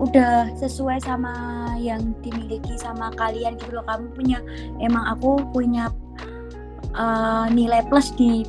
udah 0.00 0.48
sesuai 0.56 1.04
sama 1.04 1.34
yang 1.76 2.16
dimiliki 2.24 2.80
sama 2.80 3.12
kalian 3.20 3.60
gitu 3.60 3.76
loh? 3.76 3.84
Kamu 3.84 4.08
punya 4.16 4.40
emang 4.80 5.04
aku 5.04 5.44
punya 5.52 5.92
uh, 6.96 7.46
nilai 7.52 7.84
plus 7.92 8.16
di 8.16 8.48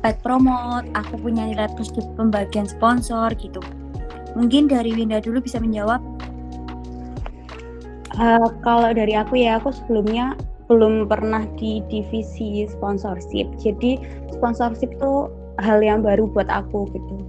paid 0.00 0.16
promote 0.24 0.88
aku 0.96 1.20
punya 1.20 1.48
nilai 1.48 1.68
plus 1.76 1.92
di 1.92 2.00
pembagian 2.16 2.64
sponsor 2.68 3.32
gitu 3.36 3.60
mungkin 4.34 4.70
dari 4.70 4.94
Winda 4.96 5.20
dulu 5.20 5.42
bisa 5.42 5.60
menjawab 5.60 6.00
uh, 8.20 8.48
kalau 8.64 8.90
dari 8.92 9.16
aku 9.16 9.40
ya 9.40 9.60
aku 9.60 9.72
sebelumnya 9.72 10.36
belum 10.70 11.10
pernah 11.10 11.42
di 11.58 11.82
divisi 11.90 12.62
sponsorship. 12.70 13.50
Jadi 13.58 13.98
sponsorship 14.30 14.94
itu 14.94 15.26
hal 15.58 15.82
yang 15.82 16.06
baru 16.06 16.30
buat 16.30 16.46
aku 16.46 16.86
gitu. 16.94 17.26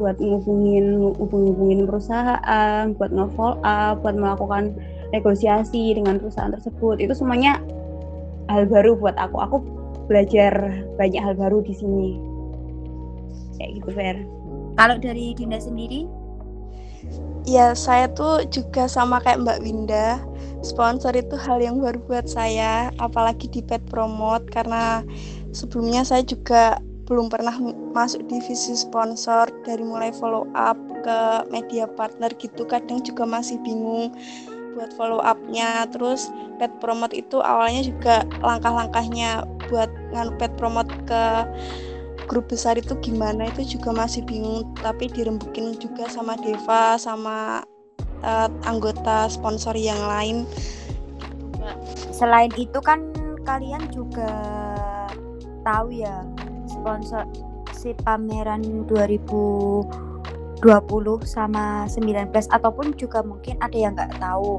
Buat 0.00 0.16
ngubungin 0.24 1.12
ngubungin 1.20 1.84
perusahaan, 1.84 2.96
buat 2.96 3.12
nge-follow 3.12 3.60
up, 3.60 4.00
buat 4.00 4.16
melakukan 4.16 4.72
negosiasi 5.12 5.92
dengan 5.92 6.16
perusahaan 6.16 6.48
tersebut. 6.48 6.96
Itu 6.96 7.12
semuanya 7.12 7.60
hal 8.48 8.64
baru 8.72 8.96
buat 8.96 9.20
aku. 9.20 9.36
Aku 9.36 9.56
belajar 10.12 10.52
banyak 11.00 11.24
hal 11.24 11.32
baru 11.32 11.64
di 11.64 11.72
sini. 11.72 12.20
Kayak 13.56 13.70
gitu, 13.80 13.90
Fer. 13.96 14.16
Kalau 14.76 14.96
dari 15.00 15.32
Dinda 15.32 15.56
sendiri? 15.56 16.04
Ya, 17.48 17.72
saya 17.72 18.12
tuh 18.12 18.44
juga 18.52 18.86
sama 18.86 19.18
kayak 19.24 19.42
Mbak 19.42 19.58
Winda 19.64 20.20
sponsor 20.62 21.12
itu 21.18 21.34
hal 21.34 21.58
yang 21.58 21.82
baru 21.82 21.98
buat 22.06 22.30
saya 22.30 22.94
apalagi 23.02 23.50
di 23.50 23.60
pet 23.60 23.82
promote 23.90 24.46
karena 24.54 25.02
sebelumnya 25.50 26.06
saya 26.06 26.22
juga 26.22 26.78
belum 27.10 27.28
pernah 27.28 27.52
masuk 27.92 28.22
divisi 28.30 28.78
sponsor 28.78 29.50
dari 29.66 29.82
mulai 29.82 30.14
follow 30.14 30.46
up 30.54 30.78
ke 31.02 31.18
media 31.50 31.90
partner 31.90 32.30
gitu 32.38 32.62
kadang 32.62 33.02
juga 33.02 33.26
masih 33.26 33.58
bingung 33.66 34.14
buat 34.78 34.94
follow 34.96 35.20
upnya 35.20 35.84
terus 35.90 36.30
pet 36.56 36.72
promote 36.78 37.12
itu 37.12 37.42
awalnya 37.42 37.84
juga 37.84 38.24
langkah-langkahnya 38.40 39.44
buat 39.68 39.90
nganu 40.12 40.32
pet 40.36 40.52
promote 40.60 40.92
ke 41.08 41.24
grup 42.30 42.48
besar 42.48 42.78
itu 42.78 42.94
gimana 43.02 43.50
itu 43.50 43.76
juga 43.76 43.92
masih 43.92 44.24
bingung 44.24 44.64
tapi 44.80 45.10
dirembukin 45.10 45.76
juga 45.76 46.08
sama 46.08 46.38
Deva 46.40 46.96
sama 46.96 47.60
uh, 48.22 48.48
anggota 48.64 49.28
sponsor 49.28 49.76
yang 49.76 49.98
lain. 49.98 50.48
Selain 52.14 52.50
itu 52.54 52.78
kan 52.80 53.12
kalian 53.42 53.82
juga 53.90 54.30
tahu 55.66 55.94
ya 55.94 56.22
sponsor 56.70 57.26
si 57.74 57.94
pameran 58.06 58.86
2020 58.86 60.62
sama 61.26 61.86
19 61.90 62.30
ataupun 62.30 62.94
juga 62.94 63.22
mungkin 63.26 63.58
ada 63.58 63.76
yang 63.76 63.98
nggak 63.98 64.22
tahu. 64.22 64.58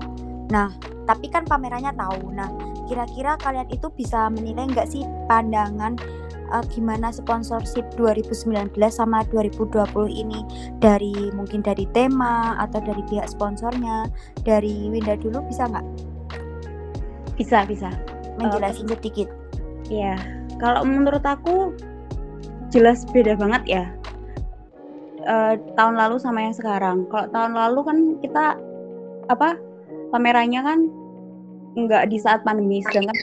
Nah, 0.52 0.70
tapi 1.08 1.32
kan 1.32 1.48
pamerannya 1.48 1.96
tahu. 1.96 2.36
Nah, 2.36 2.52
kira-kira 2.88 3.40
kalian 3.40 3.70
itu 3.72 3.88
bisa 3.96 4.28
menilai 4.32 4.68
nggak 4.70 4.90
sih 4.90 5.04
pandangan 5.32 5.96
uh, 6.54 6.64
gimana 6.70 7.10
sponsorship 7.10 7.84
2019 7.98 8.78
sama 8.94 9.26
2020 9.34 9.90
ini 10.14 10.40
dari 10.78 11.34
mungkin 11.34 11.66
dari 11.66 11.90
tema 11.92 12.54
atau 12.62 12.80
dari 12.86 13.02
pihak 13.10 13.26
sponsornya 13.26 14.06
dari 14.46 14.88
Winda 14.94 15.18
dulu 15.18 15.42
bisa 15.50 15.66
nggak? 15.66 15.86
Bisa 17.40 17.66
bisa. 17.66 17.90
Menjelasin 18.38 18.86
uh, 18.86 18.94
sedikit. 18.94 19.28
Iya, 19.90 20.16
kalau 20.62 20.86
menurut 20.86 21.26
aku 21.26 21.74
jelas 22.70 23.04
beda 23.10 23.34
banget 23.36 23.64
ya. 23.66 23.86
Uh, 25.24 25.56
tahun 25.80 25.96
lalu 25.96 26.20
sama 26.20 26.46
yang 26.46 26.56
sekarang. 26.56 27.08
Kalau 27.08 27.28
tahun 27.32 27.54
lalu 27.56 27.80
kan 27.84 27.98
kita 28.20 28.46
apa 29.32 29.56
pamerannya 30.12 30.62
kan 30.62 30.80
nggak 31.74 32.10
di 32.10 32.18
saat 32.22 32.46
pandemi, 32.46 32.86
sedangkan 32.86 33.18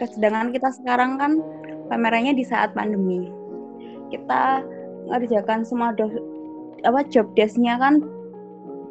sedangkan 0.00 0.48
kita 0.56 0.72
sekarang 0.80 1.20
kan 1.20 1.32
pamerannya 1.92 2.32
di 2.32 2.44
saat 2.46 2.72
pandemi. 2.72 3.28
Kita 4.08 4.64
ngerjakan 5.10 5.66
semua 5.66 5.92
do, 5.92 6.08
apa 6.86 7.04
job 7.10 7.28
desknya 7.36 7.76
kan 7.76 8.00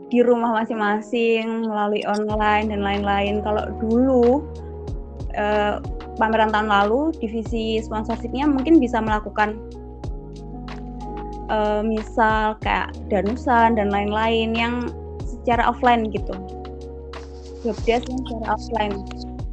di 0.10 0.26
rumah 0.26 0.62
masing-masing 0.62 1.66
melalui 1.66 2.06
online 2.06 2.70
dan 2.70 2.82
lain-lain. 2.82 3.42
Kalau 3.42 3.66
dulu 3.82 4.46
eh, 5.34 5.82
pameran 6.18 6.52
tahun 6.54 6.70
lalu 6.70 7.16
divisi 7.18 7.80
sponsorshipnya 7.82 8.46
mungkin 8.46 8.78
bisa 8.78 9.00
melakukan 9.02 9.58
eh, 11.50 11.82
misal 11.82 12.58
kayak 12.62 12.94
danusan 13.10 13.80
dan 13.80 13.90
lain-lain 13.90 14.54
yang 14.54 14.76
secara 15.26 15.66
offline 15.70 16.10
gitu. 16.14 16.59
Job 17.60 17.76
yang 17.84 18.04
secara 18.04 18.45
offline. 18.56 18.95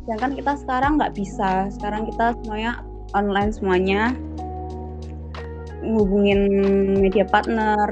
Sedangkan 0.06 0.32
kita 0.38 0.52
sekarang 0.62 0.92
nggak 1.02 1.14
bisa. 1.18 1.66
Sekarang 1.74 2.06
kita 2.06 2.38
semuanya 2.42 2.72
online 3.18 3.50
semuanya. 3.50 4.02
Ngubungin 5.82 6.40
media 7.02 7.26
partner 7.26 7.90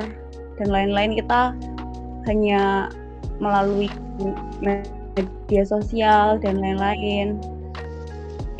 dan 0.62 0.68
lain-lain. 0.70 1.18
Kita 1.18 1.54
hanya 2.30 2.88
melalui 3.42 3.90
media 4.62 5.62
sosial 5.66 6.38
dan 6.38 6.62
lain-lain 6.62 7.42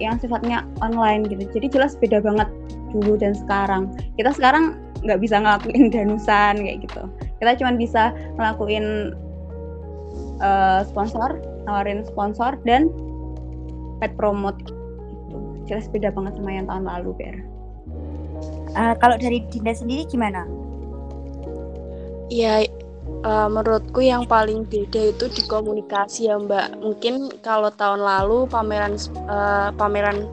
yang 0.02 0.18
sifatnya 0.18 0.66
online 0.82 1.30
gitu. 1.30 1.46
Jadi 1.54 1.66
jelas 1.70 1.94
beda 1.94 2.18
banget 2.18 2.50
dulu 2.90 3.14
dan 3.14 3.34
sekarang. 3.34 3.94
Kita 4.18 4.34
sekarang 4.34 4.78
nggak 5.06 5.20
bisa 5.22 5.38
ngelakuin 5.38 5.90
danusan 5.94 6.54
kayak 6.58 6.78
gitu. 6.82 7.02
Kita 7.38 7.54
cuma 7.62 7.78
bisa 7.78 8.10
ngelakuin 8.34 9.14
uh, 10.40 10.82
sponsor 10.86 11.38
nawarin 11.68 12.02
sponsor 12.06 12.56
dan 12.64 12.90
pet 13.98 14.14
promote 14.18 14.58
jelas 15.64 15.88
beda 15.88 16.12
banget 16.12 16.36
sama 16.36 16.50
yang 16.52 16.66
tahun 16.68 16.84
lalu 16.84 17.10
Ber. 17.16 17.36
Uh, 18.74 18.94
kalau 18.98 19.16
dari 19.16 19.40
Dinda 19.48 19.72
sendiri 19.72 20.04
gimana? 20.10 20.44
Ya 22.28 22.66
Uh, 23.24 23.48
menurutku 23.48 24.04
yang 24.04 24.28
paling 24.28 24.68
beda 24.68 25.12
itu 25.16 25.28
di 25.32 25.42
komunikasi 25.48 26.28
ya 26.28 26.36
Mbak. 26.36 26.80
Mungkin 26.84 27.32
kalau 27.40 27.72
tahun 27.72 28.04
lalu 28.04 28.44
pameran 28.52 29.00
uh, 29.28 29.72
pameran 29.76 30.28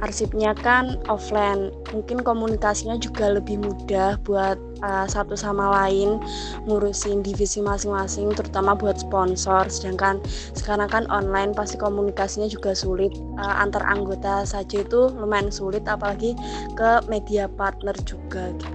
arsipnya 0.00 0.56
kan 0.56 0.96
offline, 1.12 1.68
mungkin 1.92 2.24
komunikasinya 2.24 2.96
juga 2.96 3.36
lebih 3.36 3.60
mudah 3.60 4.16
buat 4.24 4.56
uh, 4.80 5.04
satu 5.04 5.36
sama 5.36 5.68
lain 5.84 6.16
ngurusin 6.64 7.20
divisi 7.20 7.60
masing-masing, 7.60 8.32
terutama 8.32 8.72
buat 8.72 8.96
sponsor. 9.00 9.68
Sedangkan 9.68 10.20
sekarang 10.56 10.88
kan 10.88 11.04
online 11.12 11.52
pasti 11.52 11.76
komunikasinya 11.76 12.48
juga 12.48 12.72
sulit 12.72 13.12
uh, 13.36 13.60
antar 13.60 13.84
anggota 13.84 14.48
saja 14.48 14.80
itu 14.80 15.12
lumayan 15.12 15.52
sulit, 15.52 15.84
apalagi 15.84 16.32
ke 16.72 17.04
media 17.08 17.52
partner 17.52 17.96
juga. 18.08 18.48
Gitu. 18.56 18.68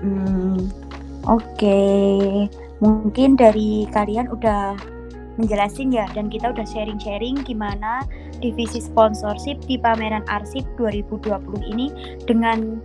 Hmm, 0.00 0.72
Oke, 1.28 1.80
mungkin 2.80 3.36
dari 3.36 3.84
kalian 3.92 4.32
udah 4.32 4.72
menjelasin 5.36 5.92
ya 5.92 6.08
dan 6.12 6.32
kita 6.32 6.52
udah 6.52 6.64
sharing-sharing 6.64 7.40
gimana 7.44 8.04
divisi 8.44 8.80
sponsorship 8.80 9.60
di 9.64 9.80
pameran 9.80 10.24
arsip 10.28 10.64
2020 10.76 11.72
ini 11.76 11.86
dengan 12.24 12.80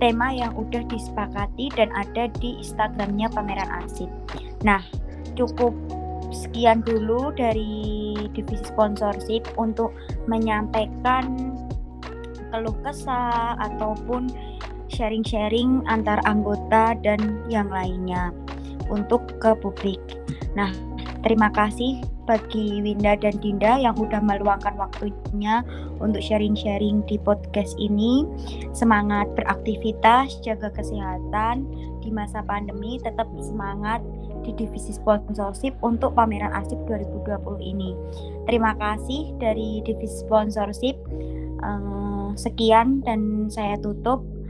tema 0.00 0.32
yang 0.32 0.56
udah 0.56 0.80
disepakati 0.88 1.68
dan 1.76 1.92
ada 1.92 2.28
di 2.40 2.56
Instagramnya 2.60 3.28
pameran 3.32 3.68
arsip. 3.84 4.08
Nah, 4.64 4.80
cukup 5.36 5.76
sekian 6.32 6.80
dulu 6.84 7.32
dari 7.36 8.16
divisi 8.32 8.64
sponsorship 8.64 9.44
untuk 9.60 9.92
menyampaikan 10.24 11.56
keluh 12.50 12.76
kesah 12.82 13.54
ataupun 13.60 14.28
sharing-sharing 14.90 15.86
antar 15.86 16.18
anggota 16.26 16.98
dan 17.00 17.46
yang 17.48 17.70
lainnya 17.70 18.34
untuk 18.90 19.22
ke 19.38 19.54
publik. 19.62 20.02
Nah, 20.58 20.74
terima 21.22 21.48
kasih 21.54 22.02
bagi 22.30 22.78
Winda 22.78 23.18
dan 23.18 23.34
Dinda 23.42 23.82
yang 23.82 23.98
udah 23.98 24.22
meluangkan 24.22 24.78
waktunya 24.78 25.66
untuk 25.98 26.22
sharing-sharing 26.22 27.02
di 27.10 27.18
podcast 27.18 27.74
ini. 27.78 28.22
Semangat 28.70 29.26
beraktivitas, 29.34 30.38
jaga 30.46 30.70
kesehatan 30.70 31.66
di 31.98 32.14
masa 32.14 32.46
pandemi, 32.46 33.02
tetap 33.02 33.26
semangat 33.42 33.98
di 34.46 34.54
divisi 34.56 34.94
sponsorship 34.94 35.74
untuk 35.82 36.14
pameran 36.14 36.54
arsip 36.54 36.78
2020 36.86 37.60
ini. 37.60 37.98
Terima 38.46 38.72
kasih 38.78 39.34
dari 39.42 39.82
divisi 39.82 40.22
sponsorship. 40.22 40.96
Uh, 41.60 42.32
sekian 42.40 43.04
dan 43.04 43.52
saya 43.52 43.76
tutup. 43.82 44.24